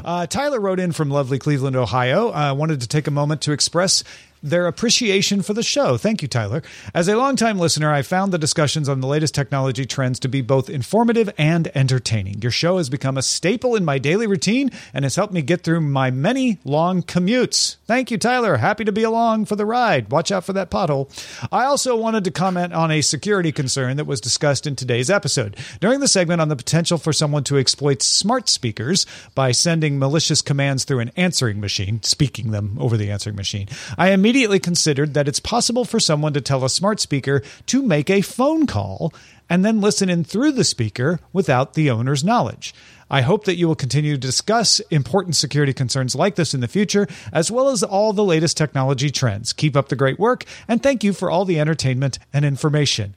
Uh, 0.03 0.25
Tyler 0.25 0.59
wrote 0.59 0.79
in 0.79 0.91
from 0.91 1.09
lovely 1.11 1.37
Cleveland, 1.39 1.75
Ohio. 1.75 2.29
Uh, 2.33 2.53
wanted 2.53 2.81
to 2.81 2.87
take 2.87 3.05
a 3.07 3.11
moment 3.11 3.41
to 3.41 3.51
express 3.51 4.03
their 4.43 4.67
appreciation 4.67 5.41
for 5.41 5.53
the 5.53 5.63
show. 5.63 5.97
Thank 5.97 6.21
you, 6.21 6.27
Tyler. 6.27 6.61
As 6.93 7.07
a 7.07 7.15
longtime 7.15 7.57
listener, 7.57 7.91
I 7.91 8.01
found 8.01 8.33
the 8.33 8.37
discussions 8.37 8.89
on 8.89 8.99
the 8.99 9.07
latest 9.07 9.33
technology 9.33 9.85
trends 9.85 10.19
to 10.19 10.27
be 10.27 10.41
both 10.41 10.69
informative 10.69 11.29
and 11.37 11.71
entertaining. 11.73 12.41
Your 12.41 12.51
show 12.51 12.77
has 12.77 12.89
become 12.89 13.17
a 13.17 13.21
staple 13.21 13.75
in 13.75 13.85
my 13.85 13.97
daily 13.97 14.27
routine 14.27 14.69
and 14.93 15.05
has 15.05 15.15
helped 15.15 15.33
me 15.33 15.41
get 15.41 15.63
through 15.63 15.79
my 15.79 16.11
many 16.11 16.59
long 16.65 17.01
commutes. 17.01 17.77
Thank 17.87 18.11
you, 18.11 18.17
Tyler. 18.17 18.57
Happy 18.57 18.83
to 18.83 18.91
be 18.91 19.03
along 19.03 19.45
for 19.45 19.55
the 19.55 19.65
ride. 19.65 20.11
Watch 20.11 20.31
out 20.31 20.43
for 20.43 20.53
that 20.53 20.69
pothole. 20.69 21.09
I 21.51 21.63
also 21.63 21.95
wanted 21.95 22.25
to 22.25 22.31
comment 22.31 22.73
on 22.73 22.91
a 22.91 23.01
security 23.01 23.53
concern 23.53 23.95
that 23.95 24.05
was 24.05 24.19
discussed 24.19 24.67
in 24.67 24.75
today's 24.75 25.09
episode. 25.09 25.55
During 25.79 26.01
the 26.01 26.07
segment 26.07 26.41
on 26.41 26.49
the 26.49 26.55
potential 26.57 26.97
for 26.97 27.13
someone 27.13 27.45
to 27.45 27.57
exploit 27.57 28.01
smart 28.01 28.49
speakers 28.49 29.05
by 29.35 29.53
sending 29.53 29.97
malicious 29.97 30.41
commands 30.41 30.83
through 30.83 30.99
an 30.99 31.11
answering 31.15 31.61
machine, 31.61 32.03
speaking 32.03 32.51
them 32.51 32.77
over 32.79 32.97
the 32.97 33.09
answering 33.09 33.37
machine, 33.37 33.69
I 33.97 34.09
immediately 34.09 34.32
considered 34.59 35.13
that 35.13 35.27
it's 35.27 35.39
possible 35.39 35.85
for 35.85 35.99
someone 35.99 36.33
to 36.33 36.41
tell 36.41 36.65
a 36.65 36.69
smart 36.69 36.99
speaker 36.99 37.41
to 37.67 37.81
make 37.81 38.09
a 38.09 38.21
phone 38.21 38.67
call 38.67 39.13
and 39.49 39.63
then 39.63 39.81
listen 39.81 40.09
in 40.09 40.23
through 40.23 40.51
the 40.51 40.63
speaker 40.63 41.19
without 41.31 41.73
the 41.73 41.89
owner's 41.89 42.23
knowledge. 42.23 42.73
I 43.09 43.21
hope 43.21 43.45
that 43.45 43.57
you 43.57 43.67
will 43.67 43.75
continue 43.75 44.13
to 44.13 44.19
discuss 44.19 44.79
important 44.89 45.35
security 45.35 45.73
concerns 45.73 46.15
like 46.15 46.35
this 46.35 46.55
in 46.55 46.61
the 46.61 46.67
future, 46.67 47.07
as 47.31 47.51
well 47.51 47.69
as 47.69 47.83
all 47.83 48.13
the 48.13 48.23
latest 48.23 48.57
technology 48.57 49.11
trends. 49.11 49.53
Keep 49.53 49.77
up 49.77 49.89
the 49.89 49.95
great 49.95 50.17
work, 50.17 50.45
and 50.67 50.81
thank 50.81 51.03
you 51.03 51.13
for 51.13 51.29
all 51.29 51.45
the 51.45 51.59
entertainment 51.59 52.17
and 52.33 52.43
information. 52.43 53.13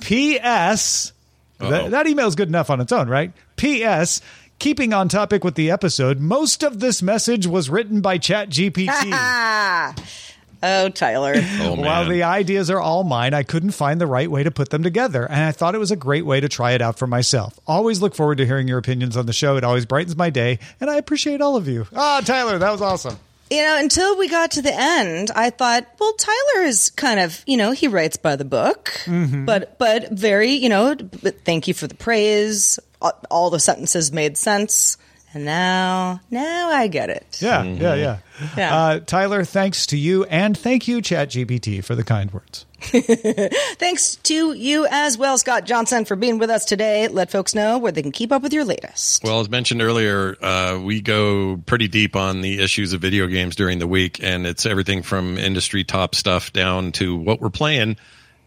P.S. 0.00 1.12
That, 1.58 1.90
that 1.92 2.06
email 2.06 2.26
is 2.26 2.34
good 2.34 2.48
enough 2.48 2.68
on 2.68 2.80
its 2.80 2.92
own, 2.92 3.08
right? 3.08 3.32
P.S. 3.56 4.20
Keeping 4.58 4.92
on 4.92 5.08
topic 5.08 5.42
with 5.42 5.54
the 5.54 5.70
episode, 5.70 6.20
most 6.20 6.62
of 6.62 6.80
this 6.80 7.00
message 7.00 7.46
was 7.46 7.70
written 7.70 8.02
by 8.02 8.18
ChatGPT. 8.18 9.96
Oh, 10.62 10.88
Tyler. 10.90 11.32
oh. 11.36 11.74
While 11.76 12.06
the 12.08 12.22
ideas 12.24 12.70
are 12.70 12.80
all 12.80 13.02
mine, 13.04 13.32
I 13.34 13.42
couldn't 13.42 13.70
find 13.70 14.00
the 14.00 14.06
right 14.06 14.30
way 14.30 14.42
to 14.42 14.50
put 14.50 14.70
them 14.70 14.82
together, 14.82 15.24
and 15.24 15.42
I 15.44 15.52
thought 15.52 15.74
it 15.74 15.78
was 15.78 15.90
a 15.90 15.96
great 15.96 16.26
way 16.26 16.40
to 16.40 16.48
try 16.48 16.72
it 16.72 16.82
out 16.82 16.98
for 16.98 17.06
myself. 17.06 17.58
Always 17.66 18.02
look 18.02 18.14
forward 18.14 18.38
to 18.38 18.46
hearing 18.46 18.68
your 18.68 18.78
opinions 18.78 19.16
on 19.16 19.26
the 19.26 19.32
show. 19.32 19.56
It 19.56 19.64
always 19.64 19.86
brightens 19.86 20.16
my 20.16 20.30
day, 20.30 20.58
and 20.80 20.90
I 20.90 20.96
appreciate 20.96 21.40
all 21.40 21.56
of 21.56 21.66
you. 21.68 21.86
Ah, 21.94 22.20
Tyler, 22.24 22.58
that 22.58 22.70
was 22.70 22.82
awesome. 22.82 23.18
You 23.50 23.62
know, 23.62 23.78
until 23.78 24.16
we 24.16 24.28
got 24.28 24.52
to 24.52 24.62
the 24.62 24.72
end, 24.72 25.32
I 25.34 25.50
thought, 25.50 25.84
well, 25.98 26.12
Tyler 26.12 26.64
is 26.66 26.90
kind 26.90 27.18
of, 27.18 27.42
you 27.46 27.56
know, 27.56 27.72
he 27.72 27.88
writes 27.88 28.16
by 28.16 28.36
the 28.36 28.44
book, 28.44 28.92
Mm-hmm. 29.06 29.44
but 29.44 29.76
but 29.78 30.10
very, 30.12 30.52
you 30.52 30.68
know, 30.68 30.94
but 30.94 31.44
thank 31.44 31.66
you 31.66 31.74
for 31.74 31.88
the 31.88 31.96
praise. 31.96 32.78
All- 33.02 33.18
All 33.30 33.50
the 33.50 33.58
sentences 33.58 34.12
made 34.12 34.36
sense, 34.38 34.98
and 35.32 35.44
now, 35.44 36.20
now 36.30 36.70
I 36.70 36.88
get 36.88 37.10
it. 37.10 37.38
Yeah, 37.40 37.62
yeah, 37.62 37.94
yeah. 37.94 38.18
Yeah. 38.56 38.76
Uh, 38.76 39.00
Tyler, 39.00 39.44
thanks 39.44 39.86
to 39.86 39.96
you, 39.96 40.24
and 40.24 40.56
thank 40.56 40.88
you, 40.88 40.98
ChatGPT, 40.98 41.84
for 41.84 41.94
the 41.94 42.04
kind 42.04 42.32
words. 42.32 42.66
Thanks 42.80 44.16
to 44.16 44.54
you 44.54 44.86
as 44.90 45.18
well, 45.18 45.36
Scott 45.36 45.66
Johnson, 45.66 46.06
for 46.06 46.16
being 46.16 46.38
with 46.38 46.48
us 46.48 46.64
today. 46.64 47.08
Let 47.08 47.30
folks 47.30 47.54
know 47.54 47.76
where 47.76 47.92
they 47.92 48.00
can 48.00 48.10
keep 48.10 48.32
up 48.32 48.40
with 48.40 48.54
your 48.54 48.64
latest. 48.64 49.22
Well, 49.22 49.40
as 49.40 49.50
mentioned 49.50 49.82
earlier, 49.82 50.34
uh, 50.42 50.80
we 50.82 51.02
go 51.02 51.58
pretty 51.66 51.88
deep 51.88 52.16
on 52.16 52.40
the 52.40 52.58
issues 52.62 52.94
of 52.94 53.02
video 53.02 53.26
games 53.26 53.54
during 53.54 53.80
the 53.80 53.86
week, 53.86 54.22
and 54.22 54.46
it's 54.46 54.64
everything 54.64 55.02
from 55.02 55.36
industry 55.36 55.84
top 55.84 56.14
stuff 56.14 56.54
down 56.54 56.92
to 56.92 57.14
what 57.16 57.40
we're 57.40 57.50
playing. 57.50 57.98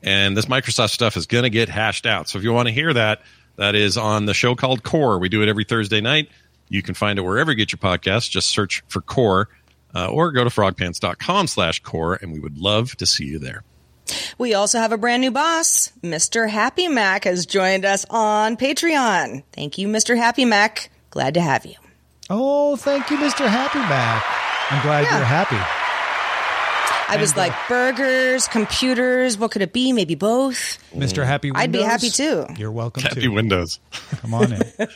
And 0.02 0.36
this 0.36 0.46
Microsoft 0.46 0.90
stuff 0.90 1.16
is 1.16 1.28
going 1.28 1.44
to 1.44 1.52
get 1.52 1.70
hashed 1.70 2.08
out. 2.08 2.28
So 2.28 2.40
if 2.40 2.44
you 2.44 2.52
want 2.52 2.68
to 2.68 2.74
hear 2.74 2.92
that, 2.92 3.22
that 3.58 3.76
is 3.76 3.98
on 3.98 4.26
the 4.26 4.34
show 4.34 4.56
called 4.56 4.84
Core. 4.84 5.20
We 5.20 5.30
do 5.30 5.44
it 5.44 5.48
every 5.48 5.64
Thursday 5.64 6.02
night. 6.02 6.30
You 6.70 6.82
can 6.82 6.94
find 6.96 7.20
it 7.20 7.22
wherever 7.24 7.52
you 7.52 7.58
get 7.58 7.72
your 7.72 7.78
podcast. 7.80 8.30
Just 8.30 8.50
search 8.50 8.84
for 8.88 9.02
Core 9.02 9.50
uh, 9.96 10.08
or 10.08 10.32
go 10.32 10.44
to 10.44 10.50
frogpants.com 10.50 11.48
slash 11.48 11.80
core, 11.82 12.16
and 12.22 12.32
we 12.34 12.40
would 12.40 12.58
love 12.58 12.96
to 12.98 13.06
see 13.06 13.26
you 13.26 13.38
there. 13.40 13.64
We 14.38 14.54
also 14.54 14.80
have 14.80 14.92
a 14.92 14.98
brand 14.98 15.22
new 15.22 15.32
boss. 15.32 15.92
Mr. 16.02 16.50
Happy 16.50 16.88
Mac 16.88 17.24
has 17.26 17.46
joined 17.46 17.86
us 17.86 18.06
on 18.10 18.58
Patreon. 18.58 19.44
Thank 19.52 19.78
you, 19.78 19.88
Mr. 19.88 20.18
Happy 20.18 20.46
Mac. 20.46 20.90
Glad 21.12 21.36
to 21.36 21.42
have 21.42 21.66
you. 21.66 21.76
Oh, 22.30 22.76
thank 22.76 23.10
you, 23.12 23.18
Mr. 23.18 23.48
Happy 23.48 23.80
Mac. 23.80 24.24
I'm 24.72 24.82
glad 24.82 25.04
Yeah. 25.04 25.18
you're 25.18 25.26
happy. 25.26 25.58
I 27.10 27.18
was 27.18 27.36
like, 27.38 27.54
burgers, 27.70 28.48
computers, 28.48 29.38
what 29.38 29.52
could 29.52 29.62
it 29.62 29.74
be? 29.74 29.94
Maybe 29.94 30.16
both. 30.16 30.80
Mr. 30.96 31.24
Happy 31.26 31.52
Windows. 31.52 31.62
I'd 31.64 31.72
be 31.72 31.82
happy 31.82 32.10
too. 32.10 32.46
You're 32.58 32.72
welcome 32.72 33.04
Happy 33.04 33.22
to. 33.22 33.28
Windows. 33.28 33.80
Come 34.22 34.34
on 34.34 34.54
in. 34.54 34.62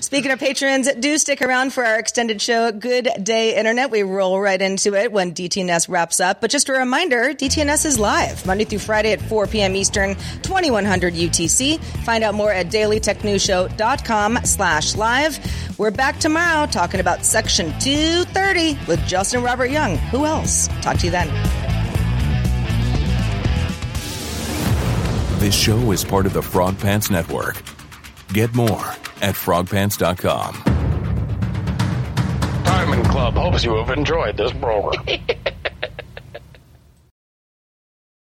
Speaking 0.00 0.32
of 0.32 0.40
patrons, 0.40 0.92
do 0.94 1.16
stick 1.18 1.40
around 1.40 1.72
for 1.72 1.84
our 1.84 1.98
extended 1.98 2.42
show, 2.42 2.72
Good 2.72 3.08
Day 3.22 3.56
Internet. 3.56 3.90
We 3.90 4.02
roll 4.02 4.40
right 4.40 4.60
into 4.60 4.94
it 4.94 5.12
when 5.12 5.32
DTNS 5.32 5.88
wraps 5.88 6.18
up. 6.20 6.40
But 6.40 6.50
just 6.50 6.68
a 6.68 6.72
reminder, 6.72 7.32
DTNS 7.32 7.86
is 7.86 7.98
live 7.98 8.44
Monday 8.46 8.64
through 8.64 8.80
Friday 8.80 9.12
at 9.12 9.20
4 9.22 9.46
p.m. 9.46 9.76
Eastern, 9.76 10.16
2100 10.42 11.14
UTC. 11.14 11.78
Find 12.04 12.24
out 12.24 12.34
more 12.34 12.52
at 12.52 12.66
dailytechnewsshow.com 12.66 14.38
slash 14.44 14.96
live. 14.96 15.78
We're 15.78 15.92
back 15.92 16.18
tomorrow 16.18 16.66
talking 16.66 17.00
about 17.00 17.24
Section 17.24 17.78
230 17.78 18.78
with 18.88 19.04
Justin 19.06 19.42
Robert 19.42 19.70
Young. 19.70 19.96
Who 19.96 20.24
else? 20.24 20.68
Talk 20.82 20.98
to 20.98 21.06
you 21.06 21.12
then. 21.12 21.28
This 25.38 25.54
show 25.54 25.92
is 25.92 26.04
part 26.04 26.26
of 26.26 26.32
the 26.32 26.42
Frog 26.42 26.78
Pants 26.78 27.10
Network. 27.10 27.62
Get 28.32 28.54
more 28.54 28.96
at 29.22 29.34
frogpants.com. 29.34 30.62
Diamond 32.64 33.04
Club 33.06 33.34
hopes 33.34 33.64
you 33.64 33.74
have 33.76 33.90
enjoyed 33.90 34.36
this 34.36 34.52
program. 34.52 35.04